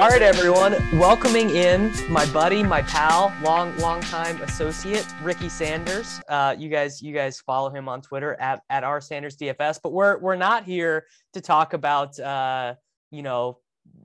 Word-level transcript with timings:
All 0.00 0.08
right, 0.08 0.22
everyone. 0.22 0.72
Welcoming 0.98 1.50
in 1.50 1.92
my 2.08 2.24
buddy, 2.32 2.62
my 2.62 2.80
pal, 2.80 3.36
long, 3.42 3.76
long 3.76 4.00
time 4.00 4.40
associate, 4.40 5.06
Ricky 5.22 5.50
Sanders. 5.50 6.22
Uh, 6.26 6.56
you 6.58 6.70
guys, 6.70 7.02
you 7.02 7.12
guys 7.12 7.38
follow 7.38 7.68
him 7.68 7.86
on 7.86 8.00
Twitter 8.00 8.34
at 8.40 8.62
at 8.70 8.82
r 8.82 9.02
Sanders 9.02 9.36
DFS. 9.36 9.78
But 9.82 9.92
we're 9.92 10.16
we're 10.16 10.36
not 10.36 10.64
here 10.64 11.04
to 11.34 11.42
talk 11.42 11.74
about, 11.74 12.18
uh, 12.18 12.76
you 13.10 13.20
know, 13.20 13.58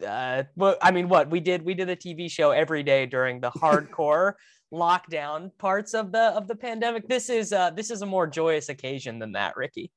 uh, 0.06 0.44
well, 0.58 0.76
I 0.82 0.92
mean, 0.92 1.08
what 1.08 1.30
we 1.30 1.40
did 1.40 1.62
we 1.62 1.74
did 1.74 1.90
a 1.90 1.96
TV 1.96 2.30
show 2.30 2.52
every 2.52 2.84
day 2.84 3.06
during 3.06 3.40
the 3.40 3.52
hardcore 3.52 4.34
lockdown 4.74 5.50
parts 5.60 5.94
of 5.94 6.12
the 6.12 6.36
of 6.36 6.50
the 6.50 6.58
pandemic. 6.58 7.08
This 7.08 7.30
is 7.30 7.54
uh, 7.54 7.70
this 7.70 7.90
is 7.90 8.02
a 8.02 8.06
more 8.06 8.28
joyous 8.28 8.68
occasion 8.68 9.18
than 9.18 9.32
that, 9.32 9.56
Ricky. 9.56 9.94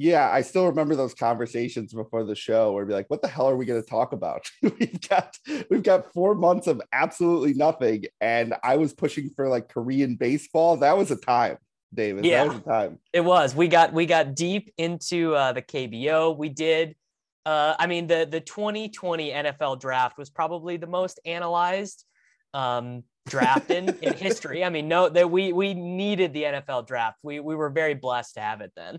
Yeah, 0.00 0.30
I 0.30 0.40
still 0.40 0.64
remember 0.64 0.96
those 0.96 1.12
conversations 1.12 1.92
before 1.92 2.24
the 2.24 2.34
show 2.34 2.72
where 2.72 2.86
we'd 2.86 2.88
be 2.88 2.94
like, 2.94 3.10
what 3.10 3.20
the 3.20 3.28
hell 3.28 3.50
are 3.50 3.56
we 3.56 3.66
going 3.66 3.82
to 3.82 3.86
talk 3.86 4.14
about? 4.14 4.50
we've 4.62 4.98
got 5.06 5.36
we've 5.68 5.82
got 5.82 6.10
four 6.14 6.34
months 6.34 6.68
of 6.68 6.80
absolutely 6.90 7.52
nothing. 7.52 8.06
And 8.18 8.54
I 8.64 8.78
was 8.78 8.94
pushing 8.94 9.28
for 9.28 9.46
like 9.46 9.68
Korean 9.68 10.14
baseball. 10.14 10.78
That 10.78 10.96
was 10.96 11.10
a 11.10 11.16
time, 11.16 11.58
David. 11.92 12.24
Yeah. 12.24 12.44
That 12.44 12.48
was 12.48 12.56
a 12.56 12.62
time. 12.62 12.98
It 13.12 13.20
was. 13.20 13.54
We 13.54 13.68
got 13.68 13.92
we 13.92 14.06
got 14.06 14.34
deep 14.34 14.72
into 14.78 15.34
uh, 15.34 15.52
the 15.52 15.60
KBO. 15.60 16.34
We 16.34 16.48
did. 16.48 16.96
Uh, 17.44 17.74
I 17.78 17.86
mean, 17.86 18.06
the 18.06 18.26
the 18.30 18.40
2020 18.40 19.30
NFL 19.30 19.80
draft 19.80 20.16
was 20.16 20.30
probably 20.30 20.78
the 20.78 20.86
most 20.86 21.20
analyzed 21.26 22.06
um, 22.54 23.04
draft 23.28 23.70
in, 23.70 23.90
in 24.00 24.14
history. 24.16 24.64
I 24.64 24.70
mean, 24.70 24.88
no, 24.88 25.10
that 25.10 25.30
we 25.30 25.52
we 25.52 25.74
needed 25.74 26.32
the 26.32 26.44
NFL 26.44 26.86
draft. 26.86 27.18
We 27.22 27.38
we 27.38 27.54
were 27.54 27.68
very 27.68 27.92
blessed 27.92 28.36
to 28.36 28.40
have 28.40 28.62
it 28.62 28.72
then. 28.74 28.98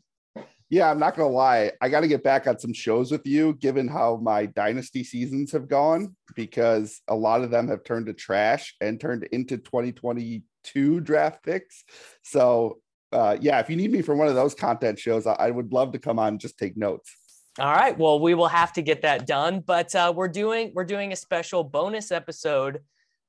Yeah, 0.72 0.90
I'm 0.90 1.00
not 1.00 1.18
gonna 1.18 1.30
lie. 1.30 1.74
I 1.82 1.90
got 1.90 2.00
to 2.00 2.08
get 2.08 2.24
back 2.24 2.48
on 2.48 2.58
some 2.58 2.72
shows 2.72 3.12
with 3.12 3.28
you, 3.28 3.56
given 3.56 3.90
how 3.90 4.16
my 4.24 4.46
dynasty 4.46 5.04
seasons 5.04 5.52
have 5.52 5.68
gone, 5.68 6.16
because 6.34 7.02
a 7.10 7.16
lot 7.16 7.42
of 7.44 7.52
them 7.52 7.68
have 7.68 7.84
turned 7.84 8.06
to 8.06 8.14
trash 8.14 8.74
and 8.80 8.98
turned 8.98 9.26
into 9.34 9.58
2022 9.58 11.02
draft 11.02 11.44
picks. 11.44 11.84
So, 12.24 12.80
uh, 13.12 13.36
yeah, 13.42 13.60
if 13.60 13.70
you 13.70 13.76
need 13.76 13.92
me 13.92 14.02
for 14.02 14.16
one 14.16 14.30
of 14.30 14.36
those 14.36 14.56
content 14.56 14.98
shows, 14.98 15.28
I, 15.28 15.34
I 15.34 15.52
would 15.52 15.74
love 15.74 15.92
to 15.92 16.00
come 16.00 16.18
on 16.18 16.30
and 16.30 16.40
just 16.40 16.58
take 16.58 16.78
notes. 16.78 17.14
All 17.60 17.74
right. 17.74 17.98
Well, 17.98 18.22
we 18.22 18.34
will 18.34 18.48
have 18.48 18.72
to 18.74 18.82
get 18.82 19.02
that 19.02 19.28
done, 19.28 19.60
but 19.60 19.94
uh, 19.94 20.14
we're 20.16 20.30
doing 20.30 20.72
we're 20.74 20.86
doing 20.86 21.12
a 21.12 21.18
special 21.18 21.66
bonus 21.66 22.14
episode 22.14 22.80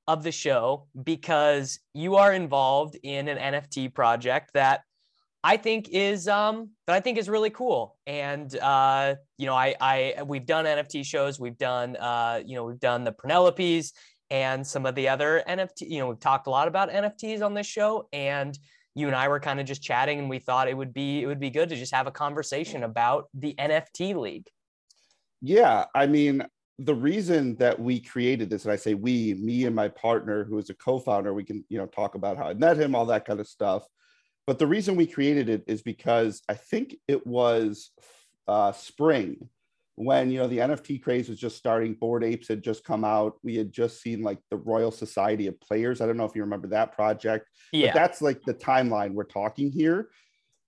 of 0.07 0.23
the 0.23 0.31
show 0.31 0.87
because 1.03 1.79
you 1.93 2.15
are 2.15 2.31
involved 2.31 2.97
in 3.03 3.27
an 3.27 3.37
NFT 3.53 3.93
project 3.93 4.51
that 4.53 4.83
I 5.43 5.57
think 5.57 5.89
is 5.89 6.27
um 6.27 6.69
that 6.87 6.95
I 6.95 6.99
think 7.01 7.17
is 7.17 7.27
really 7.27 7.49
cool. 7.49 7.97
And 8.07 8.57
uh, 8.59 9.15
you 9.37 9.45
know, 9.45 9.55
I 9.55 9.75
I 9.81 10.23
we've 10.23 10.45
done 10.45 10.65
NFT 10.65 11.05
shows, 11.05 11.39
we've 11.39 11.57
done 11.57 11.97
uh, 11.97 12.41
you 12.45 12.55
know, 12.55 12.63
we've 12.63 12.79
done 12.79 13.03
the 13.03 13.11
Penelopes 13.11 13.91
and 14.29 14.65
some 14.65 14.85
of 14.85 14.95
the 14.95 15.09
other 15.09 15.43
NFT, 15.47 15.89
you 15.89 15.99
know, 15.99 16.07
we've 16.07 16.19
talked 16.19 16.47
a 16.47 16.49
lot 16.49 16.67
about 16.67 16.89
NFTs 16.89 17.45
on 17.45 17.53
this 17.53 17.67
show. 17.67 18.07
And 18.13 18.57
you 18.95 19.07
and 19.07 19.15
I 19.15 19.27
were 19.27 19.39
kind 19.39 19.59
of 19.59 19.65
just 19.65 19.83
chatting 19.83 20.19
and 20.19 20.29
we 20.29 20.39
thought 20.39 20.67
it 20.67 20.77
would 20.77 20.93
be 20.93 21.21
it 21.21 21.27
would 21.27 21.39
be 21.39 21.49
good 21.49 21.69
to 21.69 21.75
just 21.75 21.93
have 21.93 22.07
a 22.07 22.11
conversation 22.11 22.83
about 22.83 23.27
the 23.33 23.53
NFT 23.59 24.15
league. 24.15 24.47
Yeah, 25.41 25.85
I 25.93 26.07
mean, 26.07 26.45
the 26.79 26.95
reason 26.95 27.55
that 27.55 27.77
we 27.77 27.99
created 27.99 28.49
this, 28.49 28.63
and 28.63 28.71
I 28.71 28.77
say 28.77 28.93
we, 28.93 29.33
me 29.33 29.65
and 29.65 29.75
my 29.75 29.89
partner, 29.89 30.45
who 30.45 30.57
is 30.57 30.69
a 30.69 30.73
co-founder, 30.73 31.33
we 31.33 31.43
can, 31.43 31.65
you 31.67 31.77
know, 31.77 31.85
talk 31.85 32.15
about 32.15 32.37
how 32.37 32.47
I 32.47 32.53
met 32.53 32.77
him, 32.77 32.95
all 32.95 33.05
that 33.07 33.25
kind 33.25 33.41
of 33.41 33.47
stuff 33.47 33.83
but 34.45 34.59
the 34.59 34.67
reason 34.67 34.95
we 34.95 35.07
created 35.07 35.49
it 35.49 35.63
is 35.67 35.81
because 35.81 36.41
I 36.49 36.55
think 36.55 36.95
it 37.07 37.25
was 37.25 37.91
uh, 38.47 38.71
spring 38.73 39.49
when 39.95 40.31
you 40.31 40.39
know 40.39 40.47
the 40.47 40.57
NFT 40.57 41.01
craze 41.01 41.29
was 41.29 41.39
just 41.39 41.57
starting. 41.57 41.93
Bored 41.93 42.23
Apes 42.23 42.47
had 42.47 42.63
just 42.63 42.83
come 42.83 43.03
out. 43.03 43.35
We 43.43 43.55
had 43.55 43.71
just 43.71 44.01
seen 44.01 44.21
like 44.21 44.39
the 44.49 44.57
Royal 44.57 44.91
Society 44.91 45.47
of 45.47 45.59
Players. 45.61 46.01
I 46.01 46.07
don't 46.07 46.17
know 46.17 46.25
if 46.25 46.35
you 46.35 46.41
remember 46.41 46.67
that 46.69 46.93
project. 46.93 47.49
Yeah. 47.71 47.87
But 47.87 47.99
that's 47.99 48.21
like 48.21 48.41
the 48.43 48.53
timeline 48.53 49.13
we're 49.13 49.23
talking 49.23 49.71
here. 49.71 50.09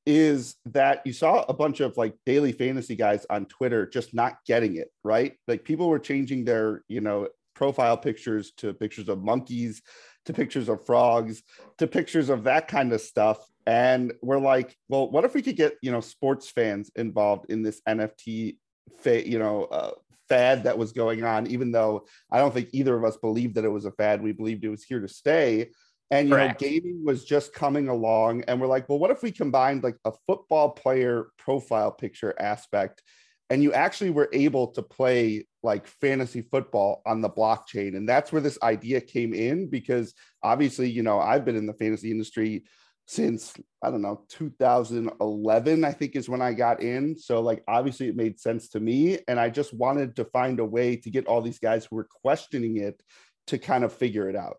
Is 0.06 0.56
that 0.66 1.02
you 1.04 1.14
saw 1.14 1.44
a 1.50 1.54
bunch 1.54 1.80
of 1.80 1.98
like 1.98 2.14
daily 2.28 2.52
fantasy 2.52 2.96
guys 2.96 3.26
on 3.32 3.48
Twitter 3.48 3.88
just 3.88 4.14
not 4.14 4.36
getting 4.46 4.76
it 4.76 4.90
right? 5.04 5.34
Like 5.48 5.64
people 5.64 5.90
were 5.90 6.00
changing 6.00 6.46
their 6.46 6.84
you 6.88 7.02
know 7.02 7.28
profile 7.56 7.98
pictures 7.98 8.52
to 8.58 8.74
pictures 8.74 9.10
of 9.10 9.24
monkeys 9.24 9.82
to 10.26 10.34
pictures 10.34 10.70
of 10.70 10.86
frogs 10.86 11.42
to 11.78 11.88
pictures 11.88 12.30
of 12.30 12.44
that 12.44 12.68
kind 12.68 12.92
of 12.94 13.02
stuff 13.02 13.40
and 13.66 14.14
we're 14.22 14.40
like 14.40 14.76
well 14.90 15.10
what 15.10 15.26
if 15.26 15.34
we 15.34 15.42
could 15.42 15.56
get 15.56 15.76
you 15.82 15.92
know 15.92 16.02
sports 16.02 16.50
fans 16.50 16.92
involved 16.96 17.46
in 17.50 17.64
this 17.64 17.82
nft 17.88 18.58
fa- 19.00 19.28
you 19.28 19.40
know 19.40 19.64
uh, 19.66 19.92
fad 20.30 20.64
that 20.64 20.78
was 20.78 20.92
going 20.92 21.24
on 21.24 21.48
even 21.48 21.72
though 21.72 22.06
i 22.32 22.38
don't 22.38 22.54
think 22.54 22.70
either 22.74 22.96
of 22.96 23.04
us 23.04 23.18
believed 23.18 23.56
that 23.56 23.66
it 23.66 23.70
was 23.70 23.86
a 23.86 23.92
fad. 23.92 24.22
We 24.22 24.32
believed 24.32 24.64
it 24.64 24.70
was 24.70 24.84
here 24.84 25.00
to 25.00 25.08
stay. 25.08 25.72
And 26.12 26.30
you 26.30 26.36
Correct. 26.36 26.62
know 26.62 26.68
gaming 26.68 27.04
was 27.04 27.26
just 27.26 27.54
coming 27.54 27.88
along. 27.88 28.44
And 28.44 28.62
we're 28.62 28.68
like 28.68 28.88
well 28.88 29.00
what 29.00 29.12
if 29.12 29.24
we 29.24 29.32
combined 29.32 29.84
like 29.84 29.98
a 30.06 30.12
football 30.28 30.70
player 30.70 31.28
profile 31.38 31.92
picture 31.92 32.34
aspect 32.40 33.02
and 33.50 33.62
you 33.62 33.74
actually 33.74 34.10
were 34.10 34.30
able 34.34 34.68
to 34.74 34.82
play 34.82 35.48
like 35.64 35.88
fantasy 35.88 36.42
football 36.42 37.02
on 37.06 37.22
the 37.22 37.30
blockchain? 37.30 37.96
And 37.98 38.08
that's 38.08 38.32
where 38.32 38.42
this 38.42 38.60
idea 38.62 39.02
came 39.02 39.34
in 39.34 39.68
because 39.70 40.14
obviously 40.44 40.90
you 40.90 41.02
know 41.02 41.20
i've 41.20 41.46
been 41.46 41.56
in 41.56 41.66
the 41.66 41.74
fantasy 41.74 42.12
industry 42.12 42.64
since 43.08 43.54
I 43.84 43.92
don't 43.92 44.02
know 44.02 44.26
2011 44.30 45.86
I 45.86 45.92
think 45.92 46.16
is 46.16 46.28
when 46.28 46.42
I 46.42 46.54
got 46.54 46.82
in 46.82 47.16
so 47.16 47.40
like 47.40 47.64
obviously 47.68 48.08
it 48.08 48.16
made 48.16 48.40
sense 48.40 48.70
to 48.70 48.80
me 48.80 49.20
and 49.28 49.40
I 49.40 49.50
just 49.50 49.74
wanted 49.74 50.16
to 50.16 50.26
find 50.26 50.60
a 50.60 50.66
way 50.66 50.96
to 50.96 51.12
get 51.12 51.28
all 51.28 51.42
these 51.42 51.60
guys 51.60 51.86
who 51.86 51.98
were 51.98 52.08
questioning 52.24 52.78
it 52.78 53.02
to 53.48 53.58
kind 53.58 53.84
of 53.84 53.94
figure 53.94 54.30
it 54.30 54.36
out. 54.36 54.58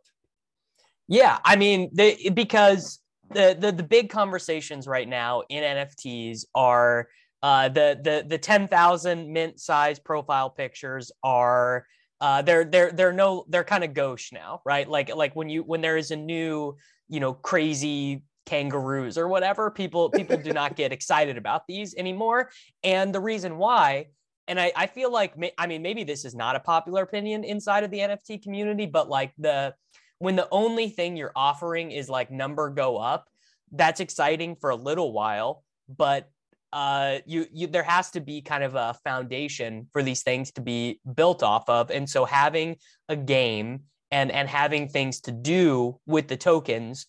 Yeah, 1.09 1.39
I 1.45 1.57
mean, 1.57 1.91
they, 1.93 2.31
because 2.31 3.01
the, 3.31 3.57
the 3.59 3.73
the 3.73 3.83
big 3.83 4.11
conversations 4.11 4.87
right 4.87 5.09
now 5.09 5.43
in 5.49 5.63
NFTs 5.63 6.45
are 6.55 7.09
uh, 7.43 7.69
the 7.69 7.99
the 8.03 8.25
the 8.27 8.39
ten 8.39 8.69
thousand 8.69 9.33
mint 9.33 9.61
size 9.61 9.99
profile 9.99 10.51
pictures 10.51 11.13
are 11.23 11.87
uh, 12.21 12.43
they're 12.43 12.65
they're 12.65 12.93
they're 12.93 13.13
no 13.13 13.45
they're 13.49 13.65
kind 13.65 13.84
of 13.84 13.95
gauche 13.95 14.33
now, 14.33 14.63
right? 14.65 14.89
Like 14.89 15.15
like 15.15 15.37
when 15.37 15.49
you 15.49 15.63
when 15.63 15.81
there 15.81 15.97
is 15.97 16.11
a 16.11 16.17
new 16.17 16.77
you 17.09 17.21
know 17.21 17.34
crazy 17.34 18.23
kangaroos 18.47 19.19
or 19.19 19.29
whatever, 19.29 19.71
people 19.71 20.11
people 20.11 20.37
do 20.37 20.53
not 20.53 20.77
get 20.77 20.93
excited 20.93 21.37
about 21.37 21.67
these 21.67 21.95
anymore, 21.95 22.51
and 22.83 23.15
the 23.15 23.21
reason 23.21 23.59
why. 23.59 24.07
And 24.49 24.61
I, 24.61 24.71
I 24.77 24.87
feel 24.87 25.11
like 25.11 25.34
I 25.59 25.67
mean 25.67 25.83
maybe 25.83 26.05
this 26.05 26.25
is 26.25 26.34
not 26.34 26.57
a 26.57 26.61
popular 26.61 27.03
opinion 27.03 27.45
inside 27.45 27.83
of 27.83 27.91
the 27.91 27.99
NFT 27.99 28.43
community, 28.43 28.87
but 28.87 29.09
like 29.09 29.33
the 29.39 29.75
when 30.19 30.37
the 30.37 30.49
only 30.51 30.89
thing 30.89 31.17
you're 31.17 31.33
offering 31.37 31.91
is 31.91 32.09
like 32.09 32.31
number 32.31 32.71
go 32.71 32.97
up, 32.97 33.29
that's 33.73 34.01
exciting 34.01 34.57
for 34.57 34.71
a 34.71 34.77
little 34.77 35.13
while, 35.13 35.63
but 35.89 36.31
uh, 36.73 37.19
you, 37.27 37.47
you 37.53 37.67
there 37.67 37.83
has 37.83 38.11
to 38.11 38.21
be 38.21 38.41
kind 38.43 38.63
of 38.63 38.75
a 38.75 38.95
foundation 39.05 39.89
for 39.93 40.03
these 40.03 40.23
things 40.23 40.51
to 40.53 40.61
be 40.61 41.01
built 41.15 41.43
off 41.43 41.69
of, 41.69 41.91
and 41.91 42.09
so 42.09 42.25
having 42.25 42.77
a 43.09 43.17
game 43.17 43.81
and 44.11 44.31
and 44.31 44.48
having 44.48 44.89
things 44.89 45.21
to 45.21 45.33
do 45.33 45.98
with 46.07 46.28
the 46.28 46.37
tokens 46.37 47.07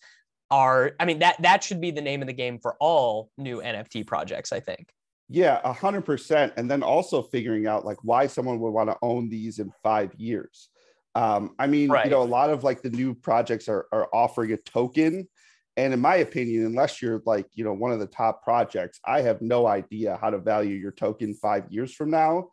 are, 0.50 0.92
I 0.98 1.04
mean 1.04 1.18
that 1.20 1.40
that 1.42 1.62
should 1.62 1.80
be 1.80 1.90
the 1.90 2.00
name 2.00 2.22
of 2.22 2.28
the 2.28 2.34
game 2.34 2.58
for 2.58 2.76
all 2.80 3.30
new 3.36 3.60
NFT 3.60 4.06
projects. 4.06 4.52
I 4.52 4.60
think. 4.60 4.90
Yeah, 5.28 5.60
a 5.62 5.72
hundred 5.72 6.06
percent. 6.06 6.54
And 6.56 6.70
then 6.70 6.82
also 6.82 7.22
figuring 7.22 7.66
out 7.66 7.84
like 7.84 7.98
why 8.02 8.26
someone 8.26 8.60
would 8.60 8.70
want 8.70 8.88
to 8.90 8.96
own 9.02 9.28
these 9.28 9.58
in 9.58 9.70
five 9.82 10.14
years. 10.14 10.70
Um, 11.14 11.54
I 11.58 11.66
mean, 11.66 11.90
Right. 11.90 12.06
you 12.06 12.10
know, 12.10 12.22
a 12.22 12.24
lot 12.24 12.50
of 12.50 12.64
like 12.64 12.80
the 12.80 12.90
new 12.90 13.14
projects 13.14 13.68
are, 13.68 13.86
are 13.92 14.08
offering 14.14 14.52
a 14.52 14.56
token. 14.56 15.28
And 15.76 15.92
in 15.92 16.00
my 16.00 16.16
opinion, 16.16 16.64
unless 16.64 17.02
you're 17.02 17.22
like, 17.26 17.46
you 17.52 17.62
know, 17.64 17.72
one 17.72 17.92
of 17.92 18.00
the 18.00 18.06
top 18.06 18.42
projects, 18.42 19.00
I 19.04 19.20
have 19.22 19.42
no 19.42 19.66
idea 19.66 20.18
how 20.20 20.30
to 20.30 20.38
value 20.38 20.74
your 20.74 20.92
token 20.92 21.34
five 21.34 21.70
years 21.70 21.92
from 21.92 22.10
now. 22.10 22.48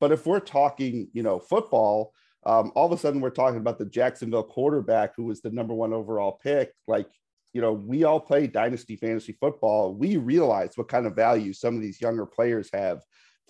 But 0.00 0.12
if 0.12 0.26
we're 0.26 0.40
talking, 0.40 1.08
you 1.12 1.22
know, 1.22 1.38
football, 1.38 2.12
um, 2.44 2.72
all 2.74 2.86
of 2.86 2.92
a 2.92 2.98
sudden 2.98 3.20
we're 3.20 3.30
talking 3.30 3.60
about 3.60 3.78
the 3.78 3.86
Jacksonville 3.86 4.42
quarterback 4.42 5.12
who 5.16 5.24
was 5.24 5.40
the 5.40 5.50
number 5.50 5.74
one 5.74 5.92
overall 5.92 6.38
pick. 6.42 6.72
Like, 6.86 7.08
you 7.56 7.62
know, 7.62 7.72
we 7.72 8.04
all 8.04 8.20
play 8.20 8.46
dynasty 8.46 8.96
fantasy 8.96 9.32
football. 9.32 9.94
We 9.94 10.18
realize 10.18 10.72
what 10.74 10.88
kind 10.88 11.06
of 11.06 11.16
value 11.16 11.54
some 11.54 11.74
of 11.74 11.80
these 11.80 12.02
younger 12.02 12.26
players 12.26 12.68
have 12.74 13.00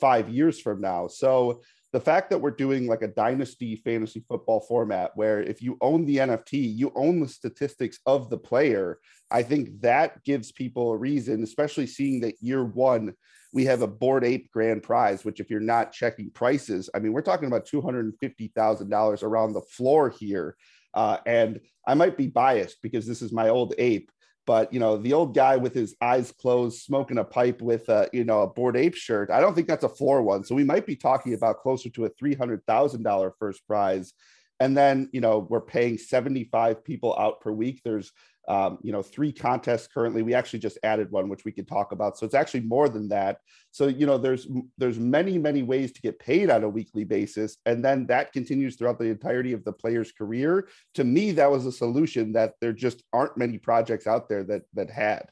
five 0.00 0.29
years 0.29 0.61
from 0.61 0.81
now. 0.81 1.08
So 1.08 1.61
the 1.93 1.99
fact 1.99 2.31
that 2.31 2.38
we're 2.38 2.53
doing 2.53 2.87
like 2.87 3.03
a 3.03 3.08
dynasty 3.08 3.75
fantasy 3.75 4.25
football 4.29 4.61
format 4.61 5.11
where 5.17 5.43
if 5.43 5.61
you 5.61 5.76
own 5.81 6.06
the 6.06 6.19
NFT, 6.19 6.53
you 6.53 6.93
own 6.94 7.19
the 7.19 7.26
statistics 7.26 7.99
of 8.06 8.31
the 8.31 8.38
player. 8.38 9.00
I 9.32 9.43
think 9.43 9.81
that 9.81 10.23
gives 10.23 10.52
people 10.52 10.93
a 10.93 10.97
reason, 10.97 11.43
especially 11.43 11.88
seeing 11.88 12.20
that 12.20 12.41
year 12.41 12.64
one, 12.64 13.12
we 13.52 13.64
have 13.64 13.82
a 13.82 13.88
Bored 13.88 14.25
ape 14.25 14.52
grand 14.52 14.85
prize, 14.85 15.25
which 15.25 15.41
if 15.41 15.50
you're 15.50 15.59
not 15.59 15.91
checking 15.91 16.31
prices, 16.31 16.88
I 16.94 17.00
mean, 17.00 17.12
we're 17.12 17.23
talking 17.23 17.49
about 17.49 17.67
$250,000 17.67 19.23
around 19.25 19.52
the 19.52 19.62
floor 19.62 20.11
here. 20.11 20.56
Uh, 20.97 21.19
and 21.27 21.61
I 21.87 21.95
might 21.95 22.17
be 22.17 22.27
biased 22.27 22.83
because 22.83 23.07
this 23.07 23.23
is 23.23 23.31
my 23.31 23.51
old 23.51 23.75
ape, 23.79 24.11
but 24.47 24.73
you 24.73 24.81
know, 24.81 24.97
the 24.97 25.13
old 25.13 25.35
guy 25.35 25.57
with 25.57 25.75
his 25.75 25.95
eyes 26.01 26.33
closed, 26.33 26.83
smoking 26.83 27.19
a 27.19 27.25
pipe 27.25 27.61
with 27.61 27.89
a 27.91 28.09
you 28.13 28.25
know 28.25 28.43
a 28.43 28.47
bored 28.49 28.77
ape 28.77 28.95
shirt. 28.95 29.31
I 29.31 29.41
don't 29.41 29.55
think 29.55 29.69
that's 29.69 29.85
a 29.85 29.89
floor 29.89 30.23
one. 30.23 30.43
So 30.43 30.55
we 30.55 30.65
might 30.65 30.87
be 30.87 30.97
talking 30.97 31.35
about 31.35 31.61
closer 31.61 31.91
to 31.91 32.07
a 32.07 32.09
three 32.19 32.35
hundred 32.35 32.65
thousand 32.67 33.03
dollar 33.03 33.35
first 33.39 33.67
prize. 33.67 34.15
And 34.61 34.76
then, 34.76 35.11
you 35.12 35.20
know, 35.20 35.47
we're 35.50 35.61
paying 35.61 35.99
75 35.99 36.82
people 36.85 37.14
out 37.19 37.41
per 37.41 37.53
week. 37.53 37.82
There's 37.85 38.12
um, 38.49 38.79
you 38.82 38.93
know, 38.93 39.03
three 39.03 39.32
contests 39.32 39.88
currently. 39.88 40.23
We 40.23 40.35
actually 40.35 40.61
just 40.61 40.79
added 40.82 41.11
one, 41.11 41.29
which 41.29 41.44
we 41.44 41.53
could 41.53 41.67
talk 41.67 41.93
about. 41.93 42.17
So 42.17 42.25
it's 42.25 42.35
actually 42.35 42.61
more 42.61 42.88
than 42.88 43.08
that. 43.08 43.38
So 43.73 43.88
you 43.88 44.06
know, 44.06 44.19
there's 44.19 44.47
there's 44.79 44.99
many 44.99 45.37
many 45.38 45.62
ways 45.62 45.93
to 45.93 46.00
get 46.00 46.19
paid 46.19 46.50
on 46.50 46.62
a 46.62 46.69
weekly 46.69 47.05
basis, 47.05 47.56
and 47.67 47.85
then 47.85 48.06
that 48.06 48.32
continues 48.32 48.76
throughout 48.76 48.99
the 48.99 49.06
entirety 49.06 49.53
of 49.53 49.64
the 49.64 49.73
player's 49.73 50.12
career. 50.12 50.69
To 50.94 51.05
me, 51.05 51.32
that 51.32 51.50
was 51.50 51.67
a 51.67 51.73
solution 51.73 52.32
that 52.32 52.55
there 52.61 52.73
just 52.73 53.02
aren't 53.12 53.37
many 53.37 53.59
projects 53.59 54.06
out 54.06 54.29
there 54.29 54.44
that 54.44 54.62
that 54.75 54.91
had. 54.91 55.26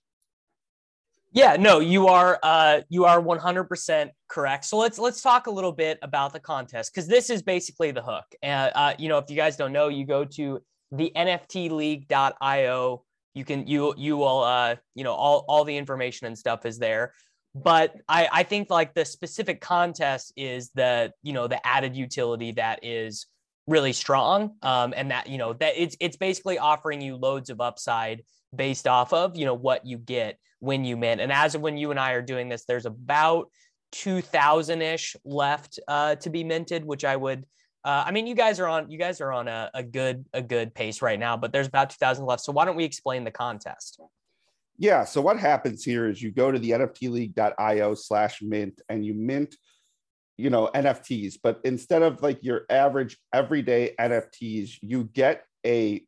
Yeah, 1.34 1.56
no, 1.56 1.80
you 1.80 2.06
are 2.06 2.38
uh, 2.42 2.80
you 2.88 3.04
are 3.04 3.20
100% 3.20 4.10
correct. 4.28 4.64
So 4.64 4.78
let's 4.78 4.98
let's 4.98 5.20
talk 5.20 5.46
a 5.46 5.50
little 5.50 5.72
bit 5.72 5.98
about 6.00 6.32
the 6.32 6.40
contest 6.40 6.94
because 6.94 7.06
this 7.06 7.28
is 7.28 7.42
basically 7.42 7.90
the 7.90 8.02
hook. 8.02 8.24
And 8.42 8.72
uh, 8.74 8.94
you 8.98 9.08
know, 9.08 9.18
if 9.18 9.28
you 9.28 9.36
guys 9.36 9.56
don't 9.56 9.72
know, 9.72 9.88
you 9.88 10.06
go 10.06 10.24
to 10.24 10.60
the 10.92 11.12
nftleague.io 11.14 13.04
you 13.34 13.44
can 13.44 13.66
you 13.66 13.94
you 13.96 14.16
will 14.16 14.42
uh 14.42 14.76
you 14.94 15.04
know 15.04 15.12
all 15.12 15.44
all 15.48 15.64
the 15.64 15.76
information 15.76 16.26
and 16.26 16.38
stuff 16.38 16.64
is 16.64 16.78
there 16.78 17.12
but 17.54 17.94
i 18.08 18.28
i 18.32 18.42
think 18.42 18.70
like 18.70 18.94
the 18.94 19.04
specific 19.04 19.60
contest 19.60 20.32
is 20.36 20.70
the 20.74 21.12
you 21.22 21.32
know 21.32 21.46
the 21.46 21.64
added 21.66 21.96
utility 21.96 22.52
that 22.52 22.80
is 22.82 23.26
really 23.66 23.92
strong 23.92 24.54
um 24.62 24.94
and 24.96 25.10
that 25.10 25.28
you 25.28 25.38
know 25.38 25.52
that 25.54 25.72
it's 25.76 25.96
it's 26.00 26.16
basically 26.16 26.58
offering 26.58 27.00
you 27.00 27.16
loads 27.16 27.50
of 27.50 27.60
upside 27.60 28.22
based 28.54 28.86
off 28.86 29.12
of 29.12 29.36
you 29.36 29.44
know 29.44 29.54
what 29.54 29.84
you 29.84 29.98
get 29.98 30.38
when 30.64 30.84
you 30.84 30.96
mint 30.96 31.20
and 31.20 31.30
as 31.30 31.54
of 31.54 31.60
when 31.60 31.76
you 31.76 31.90
and 31.90 32.00
i 32.00 32.12
are 32.12 32.22
doing 32.22 32.48
this 32.48 32.64
there's 32.64 32.86
about 32.86 33.50
2000 33.92 34.82
ish 34.82 35.16
left 35.24 35.78
uh 35.88 36.14
to 36.16 36.30
be 36.30 36.42
minted 36.42 36.84
which 36.84 37.04
i 37.04 37.16
would 37.16 37.44
uh, 37.84 38.02
I 38.06 38.12
mean, 38.12 38.26
you 38.26 38.34
guys 38.34 38.60
are 38.60 38.66
on 38.66 38.90
you 38.90 38.98
guys 38.98 39.20
are 39.20 39.30
on 39.30 39.46
a, 39.46 39.70
a 39.74 39.82
good 39.82 40.24
a 40.32 40.40
good 40.40 40.74
pace 40.74 41.02
right 41.02 41.18
now, 41.18 41.36
but 41.36 41.52
there's 41.52 41.66
about 41.66 41.90
2,000 41.90 42.24
left. 42.24 42.42
So 42.42 42.50
why 42.50 42.64
don't 42.64 42.76
we 42.76 42.84
explain 42.84 43.24
the 43.24 43.30
contest? 43.30 44.00
Yeah. 44.78 45.04
So 45.04 45.20
what 45.20 45.38
happens 45.38 45.84
here 45.84 46.08
is 46.08 46.22
you 46.22 46.32
go 46.32 46.50
to 46.50 46.58
the 46.58 46.70
NFTleague.io 46.70 47.94
slash 47.94 48.40
mint 48.42 48.80
and 48.88 49.04
you 49.04 49.12
mint, 49.14 49.54
you 50.38 50.50
know, 50.50 50.70
NFTs, 50.74 51.38
but 51.42 51.60
instead 51.64 52.02
of 52.02 52.22
like 52.22 52.42
your 52.42 52.62
average 52.70 53.18
everyday 53.32 53.94
NFTs, 54.00 54.78
you 54.80 55.04
get 55.04 55.44
a 55.64 56.04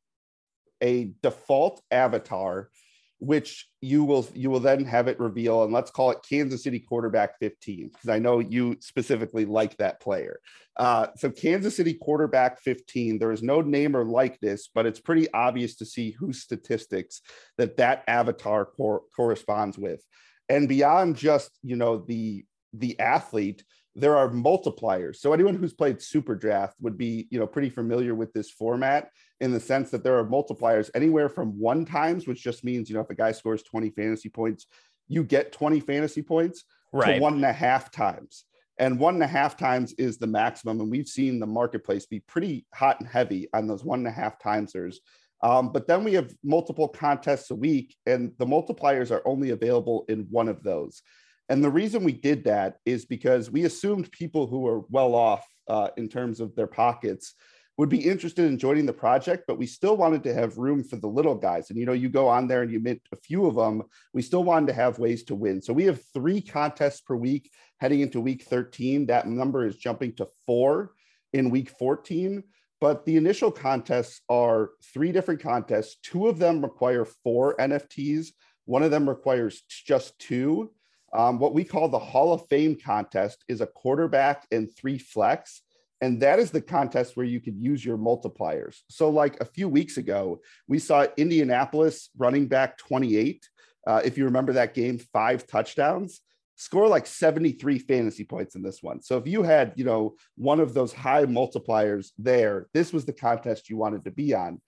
a 0.83 1.13
default 1.23 1.83
avatar 1.91 2.71
which 3.19 3.69
you 3.81 4.05
will 4.05 4.27
you 4.35 4.51
will 4.51 4.61
then 4.61 4.85
have 4.85 5.09
it 5.09 5.19
reveal 5.19 5.65
and 5.65 5.73
let's 5.73 5.91
call 5.91 6.11
it 6.11 6.19
kansas 6.29 6.65
city 6.65 6.79
quarterback 6.79 7.39
15 7.39 7.89
because 7.89 8.11
i 8.11 8.19
know 8.19 8.41
you 8.41 8.77
specifically 8.81 9.45
like 9.45 9.77
that 9.79 10.01
player. 10.01 10.39
Uh, 10.77 11.07
so 11.17 11.31
kansas 11.31 11.77
city 11.77 11.95
quarterback 11.95 12.61
15 12.61 13.19
there 13.19 13.33
is 13.33 13.43
no 13.43 13.63
name 13.63 13.97
or 13.97 14.05
likeness 14.05 14.69
but 14.75 14.85
it's 14.85 15.01
pretty 15.01 15.33
obvious 15.33 15.77
to 15.77 15.87
see 15.87 16.11
whose 16.11 16.43
statistics 16.43 17.23
that 17.57 17.79
that 17.79 18.05
avatar 18.07 18.67
cor- 18.67 19.03
corresponds 19.15 19.79
with. 19.79 20.05
And 20.49 20.69
beyond 20.69 21.17
just 21.17 21.51
you 21.63 21.77
know 21.77 21.99
the 21.99 22.45
the 22.73 22.99
athlete 23.01 23.65
there 23.99 24.17
are 24.17 24.29
multipliers. 24.29 25.17
So 25.17 25.33
anyone 25.33 25.57
who's 25.57 25.73
played 25.73 25.97
SuperDraft 25.97 26.75
would 26.81 26.99
be, 26.99 27.27
you 27.31 27.39
know, 27.39 27.47
pretty 27.47 27.71
familiar 27.71 28.15
with 28.15 28.31
this 28.35 28.51
format 28.51 29.11
in 29.41 29.53
the 29.53 29.61
sense 29.61 29.91
that 29.91 30.05
there 30.05 30.19
are 30.19 30.25
multipliers 30.25 30.91
anywhere 30.95 31.31
from 31.31 31.59
one 31.59 31.87
times, 31.87 32.27
which 32.27 32.43
just 32.43 32.63
means, 32.63 32.91
you 32.91 32.95
know, 32.95 33.01
if 33.01 33.09
a 33.09 33.15
guy 33.15 33.33
scores 33.33 33.63
20 33.63 33.91
fantasy 33.91 34.29
points, 34.29 34.67
you 35.09 35.25
get 35.25 35.51
20 35.51 35.81
fantasy 35.81 36.21
points 36.21 36.65
right. 36.93 37.15
to 37.15 37.21
one 37.21 37.35
and 37.35 37.45
a 37.45 37.53
half 37.53 37.91
times. 37.91 38.45
And 38.79 39.01
one 39.01 39.15
and 39.15 39.23
a 39.23 39.29
half 39.29 39.57
times 39.57 39.95
is 39.95 40.19
the 40.19 40.27
maximum. 40.27 40.81
And 40.81 40.91
we've 40.91 41.09
seen 41.09 41.41
the 41.41 41.47
marketplace 41.47 42.05
be 42.05 42.21
pretty 42.21 42.67
hot 42.75 43.01
and 43.01 43.09
heavy 43.09 43.49
on 43.55 43.67
those 43.67 43.83
one 43.83 44.01
and 44.01 44.09
a 44.09 44.11
half 44.11 44.39
timesers. 44.39 44.97
Um, 45.43 45.73
but 45.73 45.87
then 45.87 46.05
we 46.05 46.13
have 46.15 46.35
multiple 46.43 46.89
contests 46.89 47.51
a 47.51 47.55
week, 47.55 47.95
and 48.07 48.33
the 48.39 48.47
multipliers 48.47 49.11
are 49.11 49.27
only 49.27 49.51
available 49.51 50.05
in 50.09 50.27
one 50.31 50.49
of 50.49 50.63
those. 50.63 51.03
And 51.49 51.63
the 51.63 51.71
reason 51.71 52.03
we 52.03 52.13
did 52.13 52.45
that 52.45 52.79
is 52.85 53.05
because 53.05 53.51
we 53.51 53.65
assumed 53.65 54.11
people 54.11 54.47
who 54.47 54.67
are 54.67 54.81
well 54.91 55.15
off 55.15 55.47
uh, 55.69 55.89
in 55.97 56.09
terms 56.09 56.41
of 56.41 56.55
their 56.55 56.67
pockets 56.67 57.35
would 57.79 57.89
be 57.89 58.09
interested 58.09 58.47
in 58.47 58.59
joining 58.59 58.87
the 58.87 58.93
project, 58.93 59.45
but 59.47 59.59
we 59.59 59.67
still 59.67 59.97
wanted 59.97 60.25
to 60.25 60.33
have 60.33 60.57
room 60.57 60.83
for 60.83 60.97
the 60.97 61.07
little 61.07 61.35
guys. 61.35 61.69
And 61.69 61.79
you 61.79 61.85
know, 61.85 61.93
you 61.93 62.09
go 62.09 62.27
on 62.27 62.49
there 62.49 62.63
and 62.63 62.73
you 62.73 62.81
meet 62.81 63.03
a 63.13 63.17
few 63.17 63.47
of 63.47 63.55
them. 63.55 63.83
We 64.15 64.23
still 64.23 64.45
wanted 64.45 64.69
to 64.69 64.73
have 64.73 64.99
ways 64.99 65.25
to 65.25 65.35
win. 65.35 65.61
So 65.61 65.73
we 65.73 65.85
have 65.85 66.01
three 66.15 66.41
contests 66.41 67.03
per 67.03 67.15
week 67.15 67.51
heading 67.79 68.01
into 68.01 68.21
week 68.21 68.45
13. 68.45 69.07
That 69.07 69.29
number 69.29 69.67
is 69.67 69.77
jumping 69.77 70.15
to 70.15 70.27
four 70.47 70.93
in 71.35 71.51
week 71.51 71.71
14. 71.79 72.43
But 72.81 73.05
the 73.05 73.17
initial 73.17 73.51
contests 73.51 74.23
are 74.29 74.71
three 74.93 75.13
different 75.13 75.43
contests. 75.43 75.97
Two 76.03 76.29
of 76.29 76.39
them 76.39 76.63
require 76.63 77.05
four 77.05 77.57
NFTs. 77.57 78.29
One 78.65 78.83
of 78.83 78.91
them 78.91 79.09
requires 79.09 79.63
just 79.69 80.19
two. 80.19 80.73
Um, 81.13 81.39
what 81.39 81.55
we 81.55 81.65
call 81.65 81.89
the 81.89 81.99
Hall 81.99 82.33
of 82.33 82.47
Fame 82.49 82.77
contest 82.77 83.45
is 83.49 83.61
a 83.61 83.67
quarterback 83.67 84.47
and 84.51 84.69
three 84.77 84.99
flex. 84.99 85.63
And 86.01 86.21
that 86.21 86.39
is 86.39 86.51
the 86.51 86.61
contest 86.61 87.17
where 87.17 87.27
you 87.27 87.41
could 87.41 87.57
use 87.57 87.85
your 87.85 87.97
multipliers. 87.97 88.81
So, 88.91 89.09
like 89.09 89.41
a 89.41 89.47
few 89.47 89.69
weeks 89.69 89.97
ago, 89.97 90.41
we 90.69 90.79
saw 90.79 91.07
Indianapolis 91.17 92.11
running 92.19 92.49
back 92.49 92.77
28. 92.77 93.49
Uh, 93.87 94.03
if 94.05 94.19
you 94.19 94.25
remember 94.27 94.53
that 94.55 94.75
game, 94.75 94.99
five 94.99 95.47
touchdowns, 95.47 96.21
score 96.57 96.89
like 96.89 97.07
73 97.07 97.79
fantasy 97.79 98.25
points 98.25 98.57
in 98.57 98.63
this 98.63 98.83
one. 98.83 99.01
So, 99.01 99.17
if 99.17 99.27
you 99.27 99.43
had, 99.43 99.73
you 99.77 99.85
know, 99.85 100.17
one 100.37 100.61
of 100.61 100.75
those 100.75 100.93
high 100.93 101.25
multipliers 101.25 102.11
there, 102.19 102.67
this 102.75 102.93
was 102.93 103.07
the 103.07 103.15
contest 103.15 103.71
you 103.71 103.79
wanted 103.79 104.05
to 104.05 104.11
be 104.11 104.35
on. 104.35 104.61